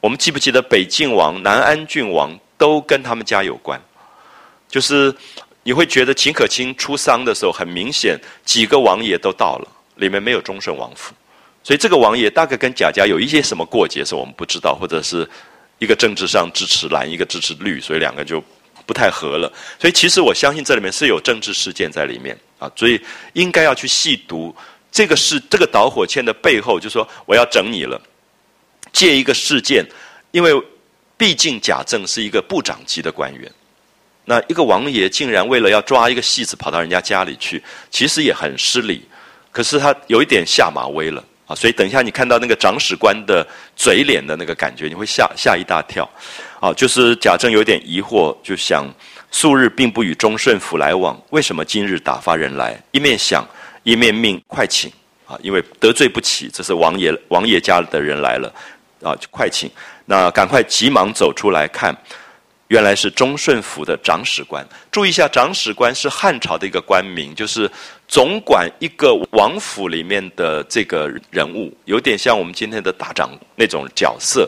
[0.00, 3.80] 我们记不记得北晋王、南安郡王都跟他们家有关？
[4.68, 5.14] 就是
[5.62, 11.12] 你会觉得秦可卿出丧的时候，很明显几个王爷都到了，里面没有忠顺王府，
[11.62, 15.28] 所以这个王爷大概跟贾家有一些什么过节是我们不知道，或者是
[15.78, 18.42] 一个政治上支持蓝，一个支持绿，所以两个就
[18.86, 19.52] 不太合了。
[19.78, 22.98] 所以其实我相信这里面是有政治事件在里面啊，所以
[23.34, 24.54] 应该要去细读
[24.90, 28.00] 这个是这个导火线的背后，就说我要整你了。
[28.92, 29.86] 借一个事件，
[30.32, 30.52] 因为
[31.16, 33.50] 毕竟贾政是一个部长级的官员，
[34.24, 39.06] 那一个王爷竟然为了要抓一个戏子跑到人家家里去，其实也很失礼。
[39.52, 46.08] 可是他有一点下马威了啊，所以等一下你看到那个长史官的嘴脸的那个感觉，你会吓吓一大跳。
[46.60, 48.86] 啊，就是贾政有点疑惑，就想
[49.30, 52.78] 素日并不与忠顺府来往，为什么今日打发人来？
[52.90, 53.48] 一面想，
[53.82, 54.90] 一面命快请
[55.26, 58.52] 啊，因为得罪不起，这是王爷王爷家的人来了。
[59.02, 59.70] 啊，快请！
[60.04, 61.96] 那赶快急忙走出来看，
[62.68, 64.62] 原来是忠顺府的长史官。
[64.92, 67.66] 注意一下，长史官是汉朝的一个官名，就是
[68.06, 74.46] 总管一个王府里面的这个人物，有点像我们今天的大长那种角色。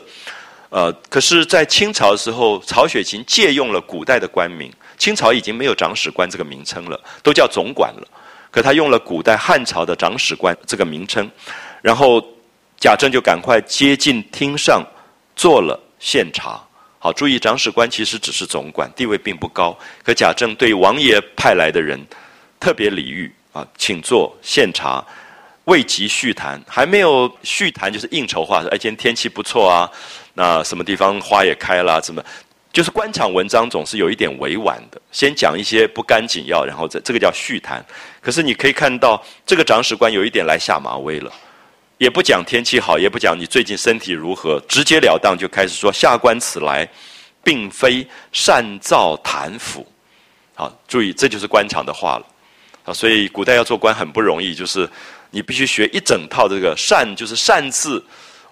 [0.68, 8.06] 呃，可是，在清朝的时候，曹雪芹借用了古代的官名，清朝已经没有长史官这个名称了，都叫总管了。
[8.52, 11.28] 可他用了古代汉朝的长史官这个名称，
[11.82, 12.24] 然后。
[12.82, 14.84] 贾政就赶快接近厅上，
[15.36, 16.60] 做了献茶。
[16.98, 19.78] 好，注意，长史官其实只是总管，地位并不高。
[20.02, 22.04] 可贾政对王爷派来的人
[22.58, 25.04] 特别礼遇啊，请坐献茶，
[25.66, 29.88] 未及叙谈，还没有叙谈，就是应酬话说：“哎，今天天气不错啊，
[30.34, 32.00] 那什么地方花也开了？
[32.00, 32.20] 怎么？
[32.72, 37.84] 就是官场文章总是有一点委婉的，先讲一些不干紧要，然后这这个叫叙谈。
[38.20, 41.32] 可是你可以看到，这个长史官有一点来下马威了。”
[41.98, 46.88] 也不讲天气好，也不讲你最近身体如何，直截了当就开始说下官此来，
[47.44, 49.86] 并非善造谈府。
[50.56, 52.26] 好，注意，这就是官场的话了。
[52.86, 54.88] 啊，所以古代要做官很不容易，就是
[55.30, 58.04] 你必须学一整套这个善，就是善字，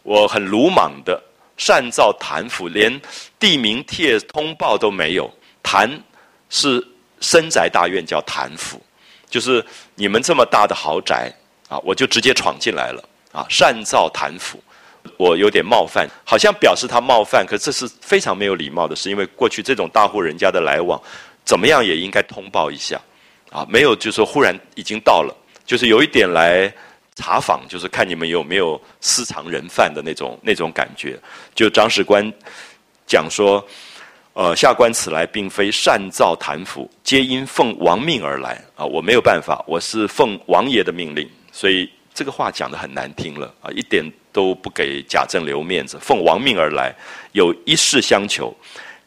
[0.05, 1.21] 我很鲁莽的
[1.57, 3.01] 善造谈府，连
[3.41, 5.29] 地名帖通报都没有。
[5.61, 5.91] 谈
[6.51, 6.87] 是
[7.21, 8.79] 深宅大院，叫谭府，
[9.31, 11.33] 就是你们这么大的豪宅
[11.69, 14.63] 啊，我就直接闯进来了啊，善造谭府，
[15.17, 21.01] 我有点冒犯，好像表示他冒犯，可这是非常没有礼貌的是，因为过去这种大户人家的来往，
[21.45, 23.01] 怎么样也应该通报一下。
[23.51, 25.37] 啊，没有，就说忽然已经到了，
[25.67, 26.73] 就是有一点来
[27.17, 31.19] 查访，就是看你们有没有私藏人犯的那种那种感觉。
[31.53, 32.33] 就长史官
[33.09, 33.67] 讲说，
[34.33, 38.63] 呃，下官此来并非擅造坛府，皆因奉王命而来。
[38.77, 45.99] 啊，我没有办法，我是奉王爷的命令，所以这个话讲的很难听了啊，一点都不给贾政留面子。
[46.01, 46.95] 奉王命而来，
[47.33, 48.55] 有一事相求，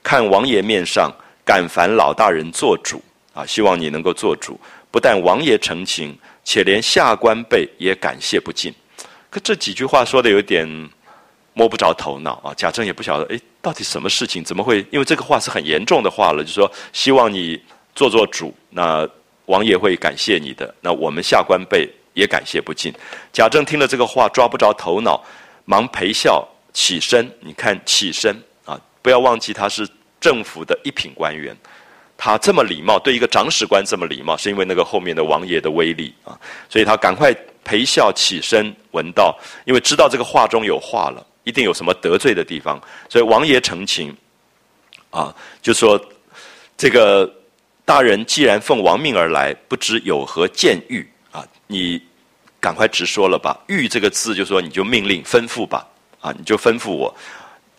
[0.03, 1.09] 看王爷面上，
[1.45, 3.01] 敢烦老大人做主。
[3.34, 4.59] 啊，希望你能够做主，
[4.91, 8.71] 不但王爷成情，且连下官辈也感谢不尽。
[9.32, 10.67] 可这几句话说的有点
[11.54, 12.54] 摸不着头脑啊！
[12.56, 14.43] 贾政也不晓得，哎，到底什么事情？
[14.43, 14.86] 怎么会？
[14.91, 17.62] 因为这个话是很严重的话了，就说希望你
[17.93, 19.08] 做做主，那
[19.45, 22.93] 王爷会感谢你的，那我们下官辈也感谢不尽。
[23.32, 25.24] 贾政听了这个话，抓不着头脑，
[25.66, 27.30] 忙陪笑起身。
[27.39, 28.36] 你看起身
[28.66, 29.88] 啊，不要忘记他是
[30.20, 31.56] 政府的一品官员。
[32.16, 36.39] 他这么礼貌，对一个长史官这么礼貌，是因为那个后面的王爷的威力啊，
[36.70, 37.36] 所以他赶快
[37.66, 44.15] 陪笑起身，闻道，因为知道这个话中有话了，一定有什么得罪的地方，所以王爷澄清，
[45.09, 45.99] 啊，就说
[46.77, 47.31] 这个
[47.85, 51.45] 大人既然奉王命而来，不知有何见谕啊？
[51.67, 52.01] 你
[52.59, 53.59] 赶快直说了吧。
[53.67, 55.87] 谕这个字，就说你就命令吩咐吧，
[56.21, 57.15] 啊，你就吩咐我，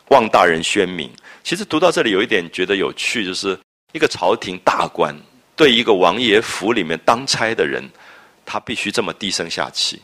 [0.09, 1.11] 望大人宣明。
[1.43, 3.59] 其实读到这里有一点觉得有趣，就是。
[3.93, 5.15] 一个朝廷大官
[5.55, 7.89] 对一个王爷府里面当差的人，
[8.45, 10.03] 他必须这么低声下气，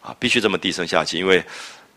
[0.00, 1.44] 啊，必须这么低声下气，因为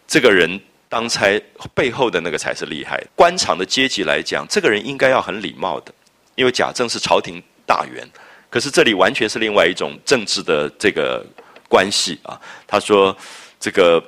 [0.05, 0.59] 这个人
[0.89, 1.41] 当差
[1.73, 3.01] 背后的那个才是厉害。
[3.15, 5.93] 官场的阶级来讲，这个人应该要很礼貌的，
[6.35, 8.05] 因为贾政是朝廷大员，
[8.49, 11.25] 可是这里完全是另外一种政治的这个
[11.69, 12.41] 关系啊。
[12.67, 13.15] 他说
[13.59, 14.03] ：“这个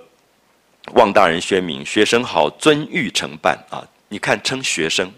[0.93, 3.87] 望大人宣明，学生好遵谕承办啊。
[4.09, 5.09] 你看称学生。”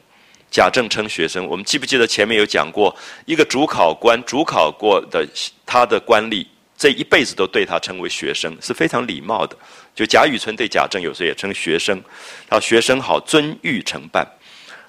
[0.51, 2.95] 贾政称学生，我们记不记得前面有讲过，
[3.25, 5.27] 一个主考官主考过的
[5.65, 6.45] 他的官吏，
[6.77, 9.57] 这一辈子都对他称为学生，是非常礼貌的。
[9.95, 12.01] 就贾雨村对贾政有时候也称学生，
[12.47, 14.27] 他说学生好，遵谕承办。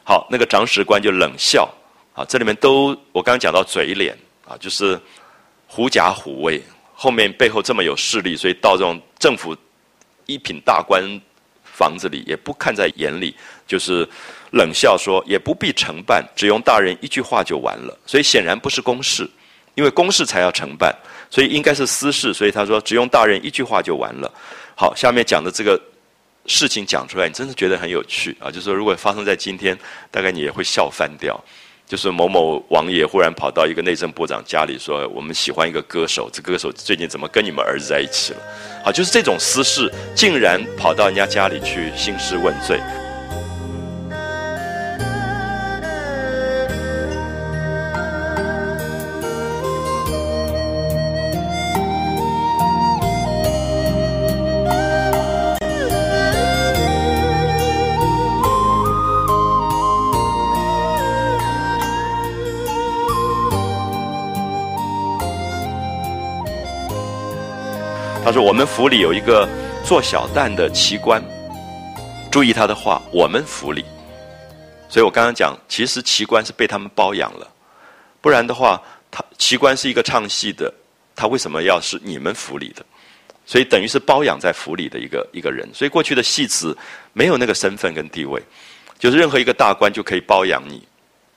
[0.03, 1.69] 好，那个长史官就冷笑
[2.15, 5.01] 啊，这里面都我刚讲到嘴脸啊，就是
[5.67, 6.63] 狐假虎威，
[6.95, 9.57] 后面背后这么有势力，所以到这种政府
[10.27, 11.03] 一品大官
[11.65, 13.35] 房子里也不看在眼里，
[13.67, 14.09] 就是。
[14.51, 17.99] 冷笑说：“也不必承办，只用大人一句话就完了。
[18.07, 19.29] 所以显然不是公事，
[19.75, 20.95] 因为公事才要承办，
[21.29, 22.33] 所以应该是私事。
[22.33, 24.33] 所以他说只用大人一句话就完了。
[24.77, 25.81] 好，下面讲的这个
[26.47, 28.51] 事情讲出来，你真的觉得很有趣啊！
[28.51, 29.79] 就是说，如果发生在今天，
[30.11, 31.39] 大概你也会笑翻掉。
[31.87, 38.41] 就是某某王爷忽然跑到一个内政部长家里说：‘我们喜欢一个歌手，这歌手最近怎么跟你们儿子在一起了？’
[38.83, 42.81] 好，就是这种私事，竟然跑到人家家里去兴师问罪。”
[68.25, 69.47] 他说：“我们府里有一个
[69.85, 71.23] 做小旦的奇官，
[72.33, 73.03] 注意他的话。
[73.13, 73.85] 我们府里，
[74.89, 77.47] 所以我刚刚讲，其实奇官是被他们包养了，
[78.23, 80.73] 不然的话，他奇官是一个唱戏的，
[81.15, 82.83] 他为什么要是你们府里的？
[83.45, 85.69] 所以等于是包养在府里的一个一个人。
[85.75, 86.75] 所以过去的戏子
[87.13, 88.43] 没有那个身份跟地位，
[88.99, 90.83] 就是任何一个大官就可以包养你，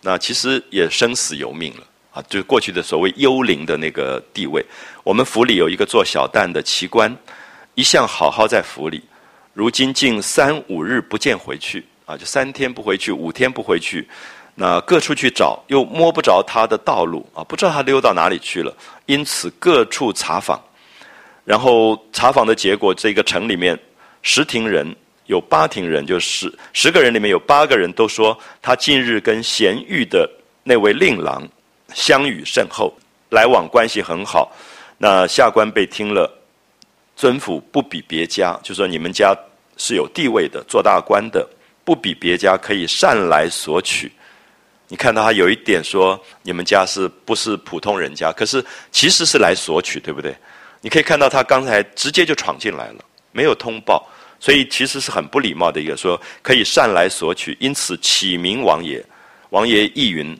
[0.01, 1.83] 那其实也生死由命了。”
[2.18, 4.65] 啊，就是过去的所谓幽灵的那个地位。
[5.03, 7.15] 我们府里有一个做小旦的奇官，
[7.76, 9.03] 一向好好在府里，
[9.53, 14.07] 如今竟三五日不见回去，啊，就三天不回去，五天不回去，
[14.55, 18.76] 那各处去找，又摸不着他的道路，啊，不知道他溜到哪里去了。
[19.05, 20.59] 因此各处查访，
[21.45, 23.78] 然后查访的结果，这个城里面
[24.24, 24.95] 十亭人
[25.28, 30.28] 有八亭人，就是十个人里面有八个人都说他近日跟贤玉的
[30.63, 31.47] 那位令郎。
[31.97, 32.93] 相与甚厚，
[33.29, 34.51] 来往关系很好。
[34.99, 36.31] 那下官被听了，
[37.15, 39.35] 尊府不比别家，就说你们家
[39.77, 41.49] 是有地位的，做大官的，
[41.83, 44.11] 不比别家，可以善来索取。
[44.87, 48.31] 你看到他有一点说，你们家是不是普通人家？
[48.31, 50.35] 可是其实是来索取，对不对？
[50.81, 54.07] 你可以看到他刚才直接就闯进来了，没有通报，
[54.39, 59.03] 所以其实是很不礼貌的一个说，可以善来索取，因此启明王爷。
[59.49, 60.37] 王爷意云，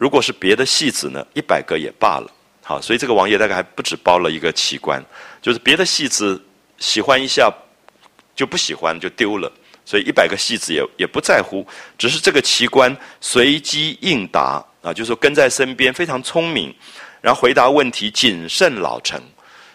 [0.00, 2.32] 如果是别的戏子呢，一百个也罢了。
[2.64, 5.04] 好，所以这个王爷大概还不止包了一个奇观，
[5.42, 6.42] 就是别的戏子
[6.78, 7.52] 喜欢一下
[8.34, 9.52] 就不喜欢就丢了，
[9.84, 11.66] 所以一百个戏子也也不在乎，
[11.98, 16.74] 只是这个奇观随机应答啊，就是说跟在身边非常聪明，
[17.20, 19.20] 然后回答问题谨慎老成，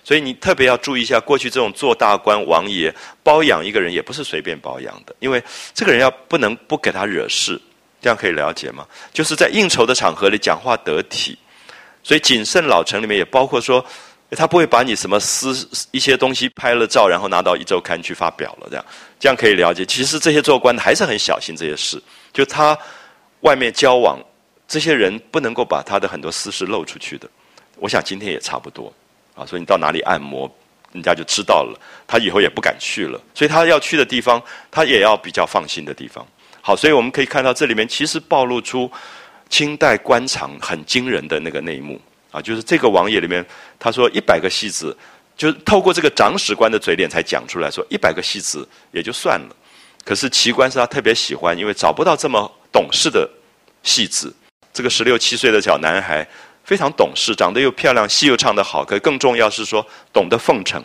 [0.03, 5.43] 所以你特别要注意一下，过去这种做大官王爷包养一个人也不是随便包养的，因为
[5.76, 7.61] 这个人要不能不给他惹事，
[8.05, 8.85] 这样可以了解吗？
[9.11, 11.35] 就是在应酬的场合里讲话得体。
[12.03, 13.83] 所以谨慎老成里面也包括说，
[14.37, 18.85] 他不会把你什么私一些东西拍了照，然后拿到一周刊去发表了，这样
[19.19, 19.83] 这样可以了解。
[19.87, 21.99] 其实这些做官的还是很小心这些事，
[22.31, 22.77] 就他
[23.39, 24.19] 外面交往
[24.67, 27.27] 这些人不能够把他的很多私事露出去的。
[27.77, 28.93] 我想今天也差不多
[29.33, 30.47] 啊，所以你到哪里按摩，
[30.91, 31.75] 人家就知道了，
[32.05, 33.19] 他以后也不敢去了。
[33.33, 34.39] 所以他要去的地方，
[34.69, 36.23] 他也要比较放心的地方。
[36.68, 38.91] 好，所以我们可以看到这里面其实暴露出。
[39.47, 42.01] 清代官场很惊人的那个内幕
[42.32, 43.45] 啊，就是这个王爷里面，
[43.78, 44.97] 他说一百个戏子，
[45.38, 49.55] 就是透过这个长史官的嘴脸才讲出来说一百个戏子也就算了，
[50.03, 53.30] 可是奇观是他特别喜欢，因为找不到这么懂事的
[53.84, 54.36] 戏子。
[54.74, 56.28] 这个十六七岁的小男孩
[56.63, 60.84] 非常懂事，长得又漂亮，戏又唱得好，可更重要是说懂得奉承，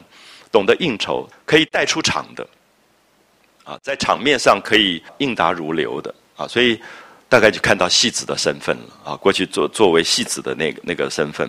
[0.52, 2.46] 懂得应酬，可以带出场的，
[3.70, 6.80] 啊，在场面上可以应答如流的啊，所以。
[7.30, 9.14] 大概就看到戏子的身份了啊！
[9.14, 11.48] 过去作作为戏子的那个那个身份，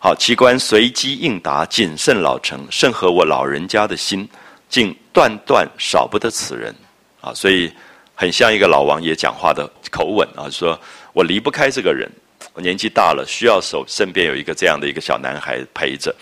[0.00, 4.28] 好，奇观随机应答，谨慎老成，甚合我老人家的心，
[4.68, 6.74] 竟断断少不得此人
[7.20, 7.32] 啊！
[7.32, 7.72] 所以
[8.16, 10.76] 很像一个老王爷讲话的口吻啊，说
[11.12, 12.10] 我离不开这个人，
[12.52, 16.12] 我年纪大了，需要手身边有一个这样的一个小男孩陪着，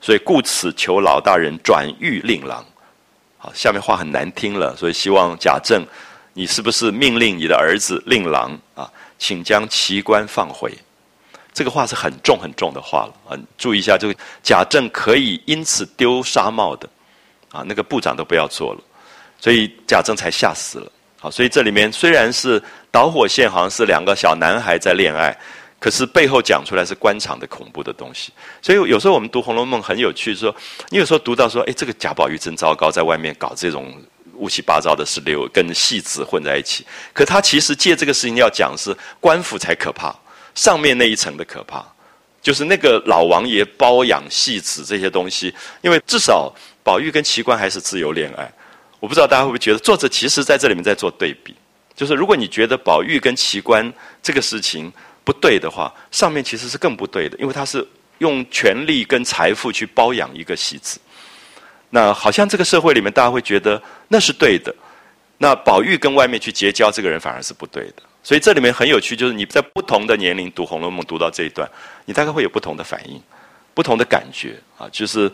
[0.00, 2.66] 所以故此求老大人转谕令郎。
[3.38, 5.86] 好，下面话很难听了，所以希望贾政。
[6.34, 10.72] 你是不是命令你的儿子令郎啊，请将奇观放回？
[11.52, 13.34] 这个话是很重很重的话了啊！
[13.56, 16.88] 注意一下，这个贾政可以因此丢纱帽的
[17.50, 18.80] 啊，那个部长都不要做了，
[19.40, 20.92] 所以贾政才吓死了。
[21.18, 22.62] 好，所以这里面虽然是
[22.92, 25.36] 导火线，好像是两个小男孩在恋爱，
[25.78, 28.32] 可是背后讲出来是官场的恐怖的东西。
[28.62, 30.54] 所以有时候我们读《红楼梦》很有趣，说
[30.90, 33.94] 你有时候读到说，哎，这个贾宝玉真糟糕，在外面搞这种。
[34.40, 40.14] 乌七八糟的事流跟戏子混在一起，可他其实借这个事情要讲是官府才可怕，
[40.54, 41.84] 上面那一层的可怕，
[42.40, 45.52] 就是那个老王爷包养戏子这些东西。
[45.80, 46.54] 因为至少
[46.84, 48.48] 宝玉跟奇观还是自由恋爱，
[49.00, 51.52] 我不知道大家会不会觉得作者其实在这里面在做对比，
[51.96, 54.92] 就是如果你觉得宝玉跟奇观这个事情
[55.28, 60.98] 不对的话，上面其实是更不对的，因为他是用权力跟财富去包养一个戏子。
[61.90, 64.74] 那好像这个社会里面，大家会觉得那是对的。
[65.36, 68.02] 那宝玉跟外面去结交这个人反而是不对的。
[68.22, 71.70] 所以这里面很有趣，就是你在不同的年龄读《红楼梦》，读到这一段，
[72.06, 73.20] 你大概会有不同的反应、
[73.74, 74.88] 不同的感觉啊。
[74.90, 75.30] 就是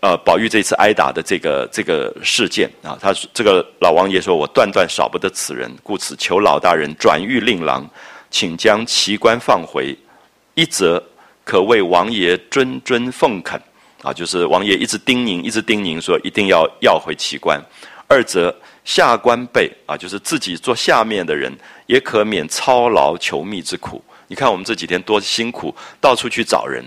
[0.00, 7.88] 呃，宝玉这次挨打的这个这个事件啊，他这个老王爷说：“我断断少不得此人，故此求老大人转谕令郎，
[8.34, 9.96] 请将奇观放回。
[10.54, 11.00] 一则
[11.44, 13.60] 可为王爷谆谆奉恳。”
[14.02, 17.62] 啊，就是王爷一直叮咛，一直叮咛说一定要要回奇观。
[18.08, 18.52] 二则
[18.84, 21.56] 下官辈啊，就是自己做下面的人，
[21.86, 24.02] 也可免操劳求觅之苦。
[24.26, 26.84] 你看我们这几天多辛苦，到处去找人，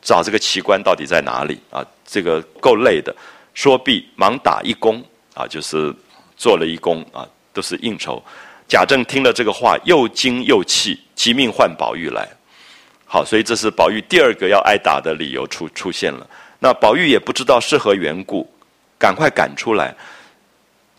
[0.00, 1.84] 找这个奇观到底在哪里啊？
[2.06, 3.12] 这个够累的。
[3.52, 5.02] 说毕，忙打一躬
[5.34, 5.92] 啊，就是
[6.36, 8.22] 做了一躬啊，都是应酬。
[8.66, 12.28] 贾政听了这个话，又惊又气，急命唤宝玉来。
[13.06, 16.26] 好，所以这是宝玉第二个要挨打的理由出出现了。
[16.58, 18.50] 那宝玉也不知道是何缘故，
[18.98, 19.94] 赶快赶出来。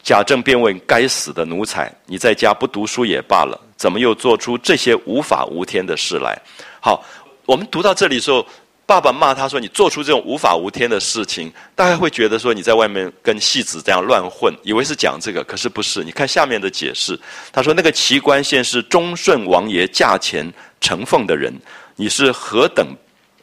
[0.04, 6.40] 贾政便问：“该死的奴才，你在家不读书也罢了，怎么又做出这些无法无天的事来？”
[6.80, 7.04] 好，
[7.46, 8.46] 我们读到这里的时候，
[8.86, 16.04] 爸爸骂他说：“你做出这种无法无天的事情。”大概会觉得说你在外面跟戏子这样乱混，以为是讲这个，可是不是。
[16.04, 17.20] 你看下面的解释，
[17.52, 21.52] 他说：“那个奇观县是忠顺王爷驾前承奉的人，
[21.96, 22.88] 你是何等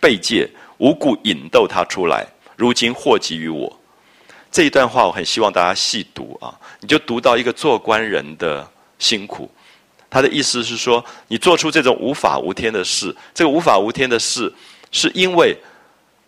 [0.00, 2.26] 背戒？”无故引逗他出来，
[2.56, 3.80] 如今祸及于我。
[4.50, 8.68] 这一段话我很希望大家细读啊，你就读到一个做官人的
[8.98, 9.48] 辛苦。
[10.10, 14.52] 他的意思是说，你做出这种无法无天的事，这个无法无天的事，
[14.92, 15.56] 是因为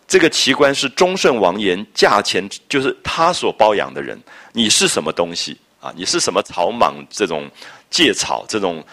[0.07, 5.93] 这个奇观是忠顺王言价钱就是他所包养的人，你是什么东西啊？
[5.95, 7.49] 你是什么草莽这种
[7.89, 8.83] 借草这种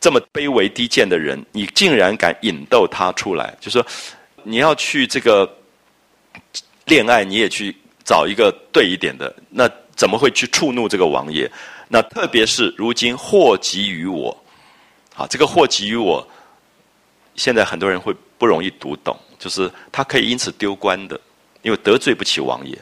[0.00, 1.44] 这么卑微低贱的人？
[1.52, 3.54] 你竟然敢引逗他出来？
[3.60, 3.84] 就说
[4.42, 5.48] 你要去这个
[6.86, 11.50] 恋爱，你也去找一个对一点的，那怎么会去触怒这个王爷？
[11.88, 14.36] 那特别是如今祸及于我，
[15.14, 16.26] 啊，这个祸及于我，
[17.36, 21.20] 现在很多人会不容易读懂，就是他可以因此丢官的，
[21.62, 22.76] 因为得罪不起王爷，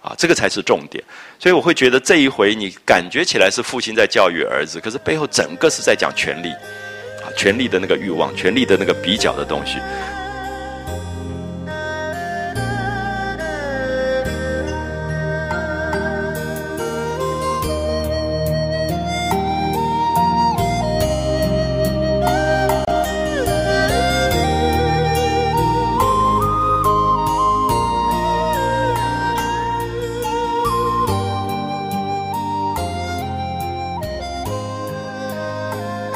[0.00, 1.02] 啊，这个才是重点。
[1.38, 6.50] 所以我会觉得这一回你感觉起来是父亲在教育儿子，可是背后整个是在讲权力，
[7.22, 9.78] 啊，权力的那个欲望，权力的那个比较的东西。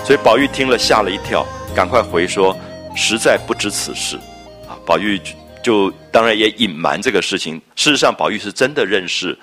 [0.06, 1.44] 所以宝玉听了吓了一跳，
[1.74, 2.56] 赶快回说
[2.94, 4.16] ：“实在不知此事。”
[4.70, 5.20] 啊，宝玉
[5.64, 7.60] 就当然也隐瞒这个事情。
[7.74, 9.36] 事实上，宝玉是真的认识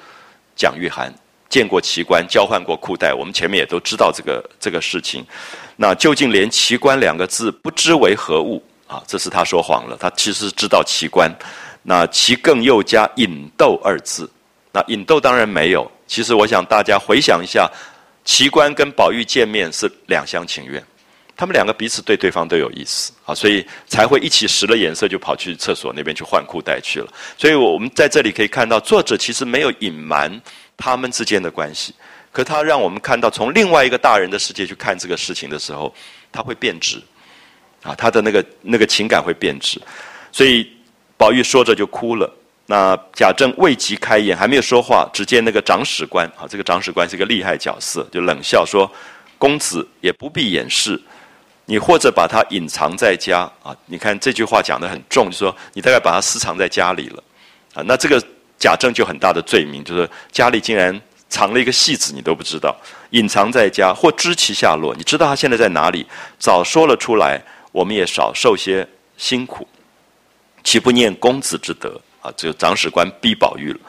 [0.55, 1.11] 蒋玉菡，
[1.49, 3.14] 见过奇观，交换过裤带。
[3.14, 5.26] 我们前面也都知道这个这个事情。
[5.76, 9.03] 那究竟连奇观两个字不知为何物啊？
[9.05, 9.97] 这是他说谎了。
[9.99, 11.30] 他其实知道奇观。
[11.82, 14.32] 那其更又加引逗二字。
[14.72, 15.91] 那引逗当然没有。
[16.07, 17.70] 其实我想大家回想一下。
[18.24, 20.82] 奇观跟宝玉见面是两厢情愿，
[21.36, 27.13] 他们两个彼此对对方都有意思啊，所以才会一起使了眼色，就跑去厕所那边去换裤带去了。
[27.38, 30.41] 所以我们在这里可以看到，作者其实没有隐瞒
[30.78, 31.93] 他们之间的关系，
[32.32, 35.93] 可他让我们看到从另外一个大人的世界去看这个事情的时候，
[36.32, 37.01] 他会变质
[37.82, 39.82] 啊，他的那个那个情感会变质，
[40.32, 40.71] 所以
[41.17, 42.34] 宝玉说着就哭了。
[42.66, 48.89] 那贾政未及开言，还没有说话，只见那个长史官，啊，这个长史官是个厉害角色，就冷笑说
[49.38, 50.97] ：“公子也不必掩饰，
[51.66, 53.76] 你或者把他隐藏在家啊。
[53.86, 57.24] 你看这句话讲的很重，就说你大概把他私藏在家里了
[57.74, 57.84] 啊。
[57.86, 58.18] 那这个
[58.57, 60.97] 贾政就很大的罪名，就是家里竟然
[61.28, 62.74] 藏了一个戏子，你都不知道，
[63.09, 66.07] 隐藏在家或知其下落，你知道他现在在哪里，
[66.39, 67.41] 早说了出来，
[67.74, 68.88] 我们也少受些
[69.18, 69.68] 辛苦，
[70.64, 73.79] 岂不念公子之德？”啊，只有长史官逼宝玉了，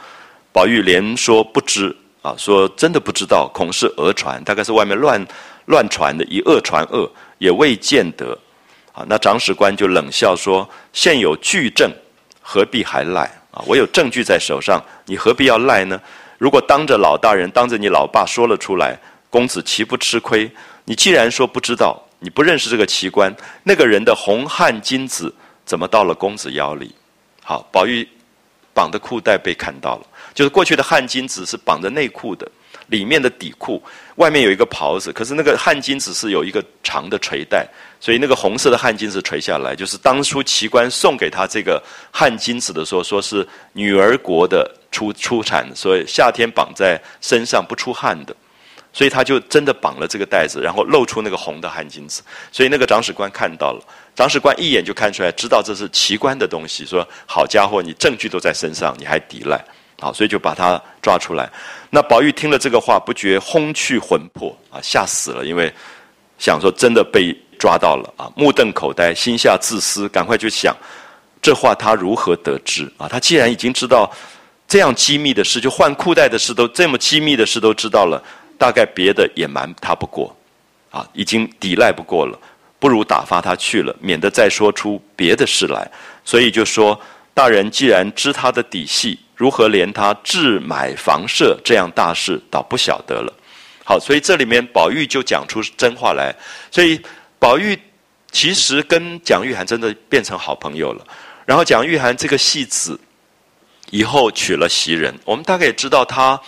[0.52, 5.24] 宝玉连说不知啊，说真的不知道，恐是讹传，大概是外面乱
[5.66, 7.08] 乱传的，以讹传讹，
[7.38, 8.36] 也未见得。
[8.92, 11.88] 啊，那长史官就冷笑说：“现有据证，
[12.40, 13.22] 何必还赖？
[13.52, 16.00] 啊，我有证据在手上，你何必要赖呢？
[16.38, 18.98] 如果当着老大人，当着你老爸说了出来，
[19.30, 20.50] 公子岂不吃亏？
[20.84, 23.32] 你既然说不知道，你不认识这个奇观，
[23.62, 25.32] 那个人的红汗金子
[25.64, 26.92] 怎么到了公子腰里？
[27.44, 28.08] 好，宝玉。”
[28.74, 32.46] 绑的裤带被看到了，就是过去的汗巾子是绑着内裤的，
[32.88, 33.82] 里面的底裤
[34.16, 37.66] 外面有一个袍子，可是那个汗巾子是有一个长的垂带，
[38.00, 48.34] 所以那个红色的汗巾子垂下来，就是当初奇观送给他这个汗巾子的时候，说是女儿国的出出产，所以夏天绑在身上不出汗的。
[48.96, 52.22] 所以他就真的绑了这个带子，然后露出那个红的汗巾子。
[52.52, 53.82] 所以那个长史官看到了，
[54.14, 56.86] 张士官一眼就看出来，知道这是奇观的东西。
[56.86, 59.60] 说：“好家伙，你证据都在身上，你还抵赖？”
[60.00, 61.50] 好，所以就把他抓出来。
[61.90, 65.72] 那宝玉听了这个话，不觉轰去魂魄啊，吓死了，因为
[66.38, 70.76] 想说真的被抓到了啊，目瞪口呆，心下自私，赶快就想
[71.40, 73.08] 这话他如何得知啊？
[73.08, 74.10] 他既然已经知道
[74.66, 78.22] 这样机密的事，就换裤带的事都这么机密的事都知道了。
[78.56, 80.34] 大概别的也瞒他不过，
[80.90, 82.38] 啊，已经抵赖不过了，
[82.84, 85.90] 不如打发他去了，免得再说出别的事来。
[86.22, 87.00] 所以就说，
[87.32, 93.32] 大人既然知他的底细，如何连他置买房舍这样大事，倒不晓得了。
[93.84, 96.30] 好，所以这里面宝玉就讲出真话来。
[96.70, 97.00] 所以
[97.38, 97.74] 宝玉
[98.30, 101.06] 其实跟蒋玉菡真的变成好朋友了。
[101.46, 103.00] 然后蒋玉菡这个戏子
[103.88, 106.38] 以后娶了袭人，我们大概也知道他。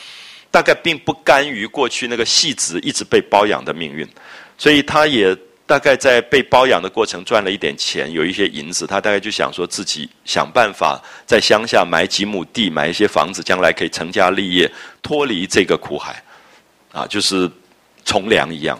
[0.49, 4.09] 大概并不甘于过去那个戏子一直被包养的命运，
[4.57, 5.37] 所以他也
[5.67, 14.71] 大概在被包养的过程赚了一点钱，有一些银子，他大概就想说自己想办法在乡下买几亩地，买一些房子，将来可以成家立业，
[15.03, 16.23] 脱离这个苦海，
[16.93, 17.51] 啊，就是
[18.05, 18.79] 从良一样。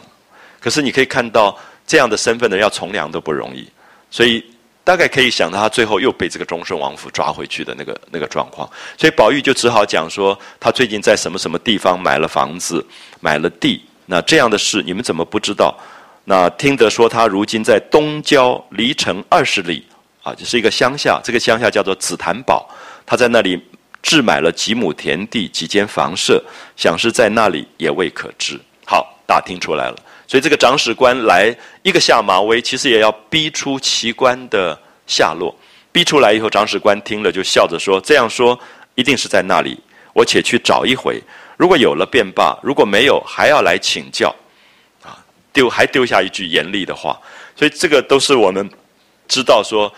[0.61, 3.69] 可是你可以看到，这样的身份的人要从良都不容易，
[4.11, 4.45] 所以。
[4.87, 12.87] 大概可以想到，他最后又被这个忠顺王府抓回去的那个那个状况，所以宝玉就只好讲说，他最近在什么什么地方买了房子，
[13.19, 13.85] 买了地。
[14.05, 15.77] 那这样的事，你们怎么不知道？
[16.29, 19.87] 那听得说他如今在东郊离城二十里，
[20.25, 22.69] 啊，就是一个乡下，这个乡下叫做紫檀堡，
[23.07, 23.57] 他在那里
[24.03, 26.43] 置买了几亩田地、几间房舍，
[26.77, 28.61] 想是在那里也未可知。
[28.85, 29.97] 好，打听出来了，
[30.27, 34.77] 所以这个长史官来一个下马威，其实也要逼出奇观的
[35.07, 35.57] 下落。
[35.93, 38.59] 逼出来以后，长史官听了就笑着说：“这样说
[38.97, 39.79] 一定是在那里，
[40.13, 41.23] 我且去找一回。
[41.57, 44.35] 如果有了便罢，如果没有，还要来请教。”
[45.57, 47.19] 丢还丢下一句严厉的话。
[47.57, 48.69] 所以这个都是我们
[49.27, 49.91] 知道说，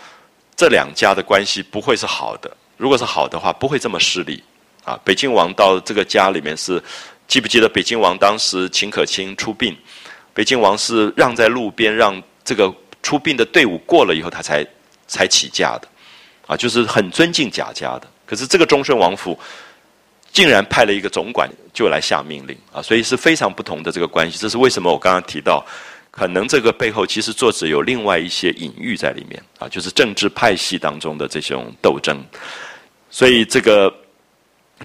[0.55, 2.49] 这两家的关系不会是好的。
[2.77, 4.41] 如果是好的话，不会这么势利。
[4.85, 6.81] 啊，北京王到这个家里面是，
[7.27, 9.77] 记不记得北京王当时秦可卿出殡，
[10.33, 12.73] 北京王是让在路边，让这个
[13.03, 14.65] 出殡的队伍过了以后，他才
[15.05, 15.87] 才起驾的。
[16.47, 18.07] 啊，就是很尊敬贾家的。
[18.25, 19.37] 可是这个忠顺王府
[20.31, 24.37] 竟然派了一个总管就来下命令啊，所以是非常不同的这个关系。
[24.37, 24.91] 这是为什么？
[24.91, 25.65] 我刚刚提到。
[26.11, 32.17] 可能这个背后其实作者有另外一些隐喻在里面啊，就是政治派系当中的这种斗争，
[33.09, 33.93] 所以这个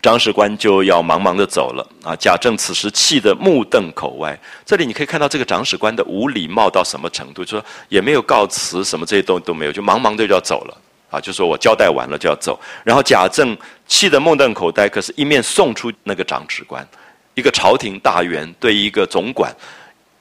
[0.01, 2.15] 张史官就要忙忙的走了啊。
[2.15, 4.39] 贾政此时气得目瞪口歪。
[4.65, 10.79] 这里你可以看到这个长史官的无礼貌到什么程度，就说也没有告辞，什么这些东西都没有，就忙忙的就要走了
[11.11, 12.61] 啊，就说我交代完了就要走。
[12.85, 16.87] 然后贾政气得目瞪口呆，可是一面送出那个长史官，
[17.35, 19.55] 一个朝廷大员对一个总管。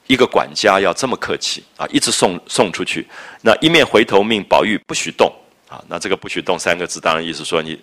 [0.06, 3.08] 一个管家要这么客气啊，一直送送出去，
[3.40, 5.32] 那一面回头命宝玉不许动
[5.66, 7.80] 啊， 那这个不许动三个字，当然意思说你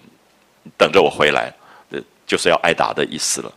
[0.77, 1.51] 等着我回来，
[1.89, 3.51] 呃，就是要挨打的意思了。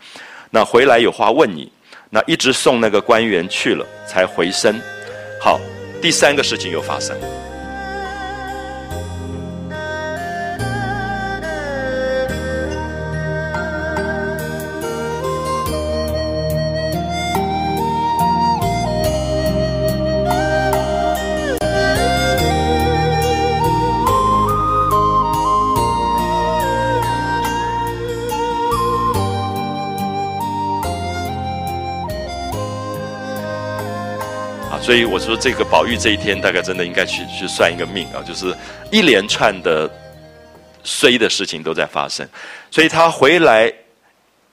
[0.49, 1.71] 那回来有话问你，
[2.09, 4.81] 那一直送那个官员去了，才回身。
[5.39, 5.61] 好，
[6.01, 7.15] 第三个事情又发生。
[34.85, 38.55] 所以我说，这个宝玉这一天大概真的应该去去算一个命啊，就是
[38.93, 39.91] 一连串的
[40.83, 42.29] 衰的事情都在发生。
[42.71, 43.73] 所以他回来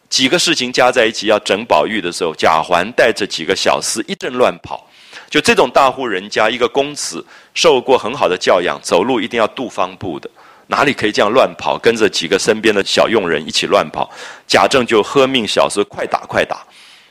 [0.08, 4.88] 几个事情加在一起要整宝玉的时候，贾环带着几个小厮一阵乱跑。
[5.30, 10.30] 就这种大户人家，一个公子受过很好的教养，走路一定要杜方步的，
[10.68, 11.78] 哪里可以这样乱跑？
[11.78, 14.10] 跟着几个身边的小佣人一起乱跑。
[14.48, 16.66] 贾政就喝命小厮快打快打，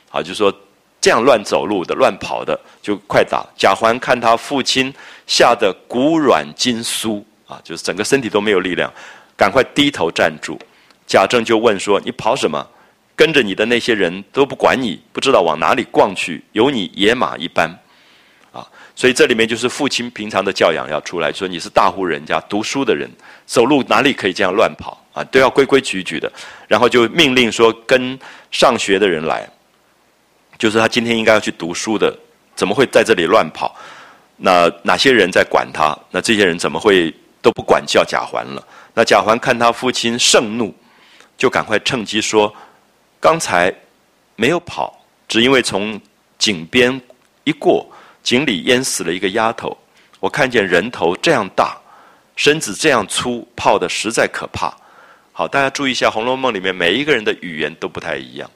[0.09, 0.51] 啊，就说。
[1.01, 3.43] 这样乱走路的、乱跑的，就快打！
[3.57, 4.93] 贾环看他父亲
[5.25, 8.93] 吓得骨软筋酥啊，就是整个身体都没有力量，
[9.35, 10.59] 赶快低头站住。
[11.07, 12.65] 贾政就问说：“你跑什么？
[13.15, 17.67] 跟着你的那些人都不管你，不知道往哪里逛去，有你野马一般。”
[18.53, 23.09] 啊，所以这里面就是父亲平常的教养要出来说：“你是大户人家读书的人，
[23.47, 25.23] 走路哪里可以这样乱跑啊？
[25.25, 26.31] 都要规规矩矩的。”
[26.69, 28.17] 然后就命令说：“跟
[28.51, 29.49] 上学的人来。”
[30.61, 32.15] 就是他今天应该要去读书的，
[32.55, 33.75] 怎么会在这里乱跑？
[34.37, 35.97] 那哪些人在管他？
[36.11, 37.11] 那这些人怎么会
[37.41, 38.63] 都不管教贾环了？
[38.93, 40.71] 那贾环看他父亲盛怒，
[41.35, 42.53] 就赶快趁机说
[43.19, 43.73] ：“刚才
[44.35, 45.99] 没有跑，只因为从
[46.37, 47.01] 井边
[47.43, 49.75] 一过，井里淹死了一个丫头。
[50.19, 51.75] 我看见人头这样大，
[52.35, 54.71] 身子这样粗，泡的实在可怕。
[55.31, 58.47] 好，大家注意一下，《红楼梦》里面每一个人的语言都不太一样。”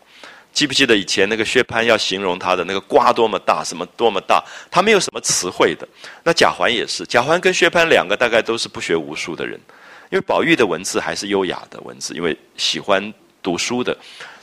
[0.56, 4.42] 记不记得以前那个薛蟠要形容他的那个瓜多么大，什么多么大，
[4.72, 5.86] 他没有什么词汇的。
[6.24, 9.60] 那贾环也是，贾环跟薛蟠两个大概都是不学无术的人，
[10.10, 13.14] 因为宝玉的文字还是优雅的文字，因为喜欢
[13.44, 13.96] 读书的。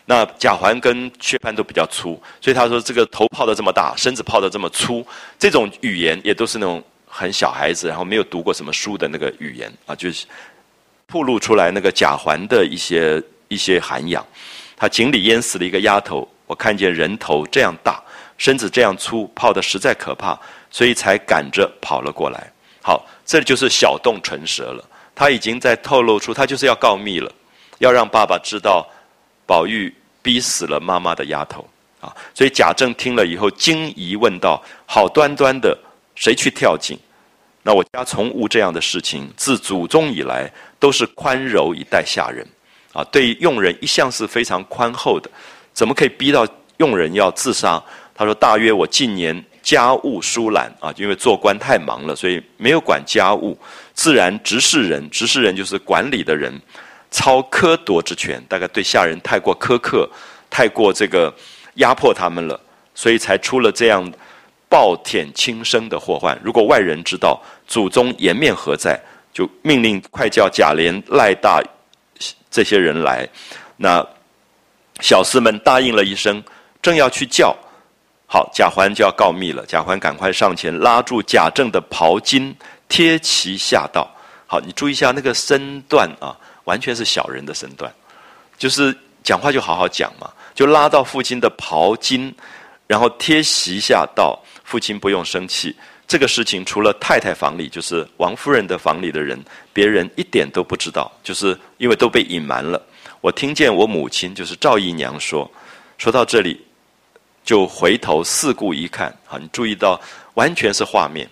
[0.05, 5.07] 那贾环跟薛蟠都比较粗，所以他说这个头泡的这么大，身子泡的这么粗，
[5.39, 10.27] 这种语言也都是那种很小孩子，然后没有读过什么书的那个语言啊，就是
[11.07, 14.23] 暴露出来那个贾环的一些一些涵养。
[14.83, 18.03] 他井里淹死了一个丫头，我看见人头这样大，
[18.37, 20.37] 身子这样粗，泡的实在可怕，
[20.73, 22.53] 所以才赶着跑了过来。
[22.83, 24.85] 好，这就是小动唇舌了。
[25.15, 27.31] 他已经在透露出，他就是要告密了，
[27.79, 28.85] 要让爸爸知道，
[29.47, 31.65] 宝玉逼死了妈妈的丫头
[32.01, 32.13] 啊。
[32.35, 35.79] 所以贾政听了以后惊疑问道：“好端端的，
[36.17, 36.99] 谁去跳井？
[37.63, 42.45] 那我家从无这样的事情，自祖宗以来都是宽柔以待下人。”
[42.93, 45.31] 啊，对佣人一向是非常宽厚的，
[45.73, 46.47] 怎么可以逼到
[46.77, 47.83] 佣人要自杀？
[48.15, 53.59] 他说：“大约我近年家务疏懒啊，因为做官太忙了，所以没有管家务，
[53.95, 56.53] 自然执事人，执事人就是管理的人，
[57.11, 60.09] 操苛夺之权，大概对下人太过苛刻，
[60.51, 61.35] 太过这个
[61.77, 62.61] 压迫他们了，
[62.95, 64.13] 所以才出了这样
[64.69, 66.39] 暴殄轻生的祸患。
[66.45, 69.01] 如果外人知道，祖宗颜面何在？
[69.33, 71.63] 就命令快叫贾琏、赖大
[72.53, 73.29] 这些人来。
[73.77, 74.07] 那
[75.01, 76.41] 小厮们答应了一声，
[76.81, 77.57] 正要去叫，
[78.27, 79.65] 好，贾环就要告密了。
[79.67, 82.55] 贾环赶快上前拉住贾政的袍襟，
[82.89, 84.09] 贴其下道
[84.47, 87.93] ：“好，你注意一下那个身段啊，完全是小人的身段，
[88.57, 92.33] 就是讲话就好好讲嘛，就拉到父亲的袍襟，
[92.87, 95.75] 然后贴席下道：父亲不用生气。”
[96.13, 102.79] 这个事情除了太太房里，就是王夫人的房里的人，别人一点都不知道，就是因为都被隐瞒了。
[103.23, 105.51] 我听见我母亲就是赵姨娘说，
[105.97, 106.61] 说到这里，
[107.43, 109.99] 就回头四顾一看，啊，你注意到
[110.35, 111.27] 完全是画面，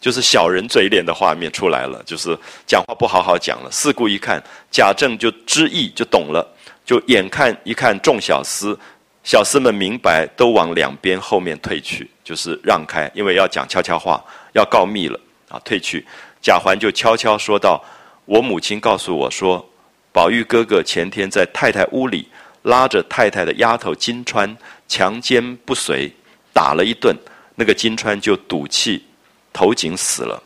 [0.00, 2.34] 就是小人嘴脸的画面出来了，就是
[2.66, 3.70] 讲话不好好讲了。
[3.70, 6.42] 四顾一看，贾政就知意就懂了，
[6.86, 8.74] 就眼看一看众小厮。
[9.24, 14.22] 小厮们明白，都往两边后面退去，就是让开，因为要讲悄悄话，
[14.52, 15.18] 要告密了
[15.48, 15.60] 啊！
[15.64, 16.04] 退去，
[16.40, 17.82] 贾环就悄悄说道
[18.26, 19.64] ：“我母亲告诉我说，
[20.12, 22.28] 宝玉哥哥前天在太太屋里
[22.62, 24.56] 拉着太太的丫头金钏
[24.88, 26.10] 强奸不遂，
[26.52, 27.16] 打了一顿，
[27.54, 29.04] 那个金钏就赌气
[29.52, 30.42] 投井死了。”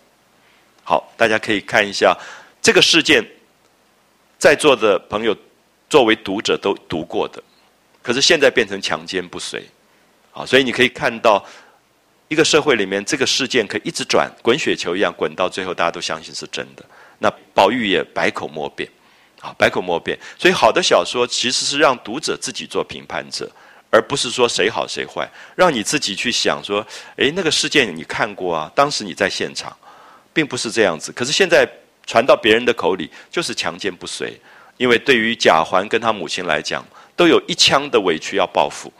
[0.84, 2.14] 好，大家可以看一下
[2.60, 3.26] 这个事件，
[4.38, 5.34] 在座的朋友
[5.88, 7.42] 作为读者都读过的。
[8.06, 9.64] 可是现在变成强奸不遂，
[10.32, 11.44] 啊，所以你可以看到
[12.28, 16.84] 一个社会里面这个事件可以一直转，滚雪球一样滚到最后，大家都相信是真的。
[17.18, 18.88] 那宝玉也百口莫辩，
[19.40, 20.16] 啊，百口莫辩。
[20.38, 23.50] 所以好的小说其实是让读者自己做评判者，
[23.90, 28.70] 而不是说谁好谁坏，让你自己去想说，诶，那个事件你看过啊？
[28.72, 29.76] 当时你在现场，
[30.32, 31.10] 并不是这样子。
[31.10, 31.68] 可是现在
[32.06, 34.40] 传到别人的口里，就是强奸不遂，
[34.76, 36.86] 因为对于贾环跟他母亲来讲。
[37.16, 38.92] 都有一腔的委屈要报复，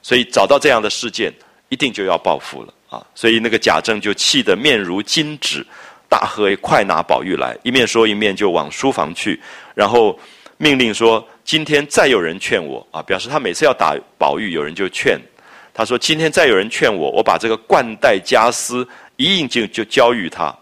[0.00, 1.32] 所以找到这样的事件，
[1.68, 3.04] 一定就要报复了啊！
[3.12, 5.66] 所以那个贾政就气得面如金纸，
[6.08, 9.40] 大喝：“快拿宝玉来！”一面说一面就往书房去，
[9.74, 10.16] 然后
[10.58, 15.20] 命令说：“今天再有人劝我啊！”表示他每次要打宝玉，有人就劝
[15.74, 20.56] 他说：“今天再有人劝我，我把这个冠带家私一应就就交予他，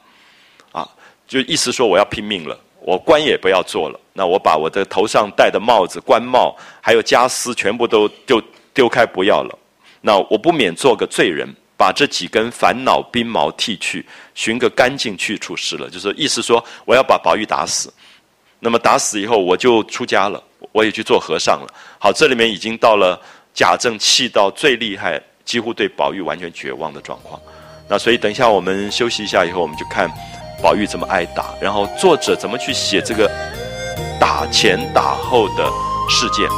[0.73, 0.89] 啊，
[1.29, 8.39] 就意思说我要拼命了。”我官也不要做了，那我把我的头上戴的帽子、官帽，还有家私，全部都就
[8.75, 9.59] 丢开不要了。
[10.03, 11.49] 那我不免做个罪人，
[11.79, 14.05] 把这几根烦恼鬓毛剃去，
[14.35, 15.89] 寻个干净去处事了。
[15.89, 17.91] 就是意思说，我要把宝玉打死。
[18.61, 21.75] 那么打死以后，我就出家了，我也去做和尚了。
[21.99, 23.19] 好，这里面已经到了
[23.55, 27.41] 贾政气到最厉害，几乎对宝玉完全绝望的状况。
[27.89, 30.13] 那所以等一下我们休息一下以后，我们就看。
[30.65, 31.55] 宝玉怎么挨打？
[31.61, 33.31] 然后作者怎么去写这个
[34.19, 35.71] 打前打后的
[36.09, 36.49] 事件？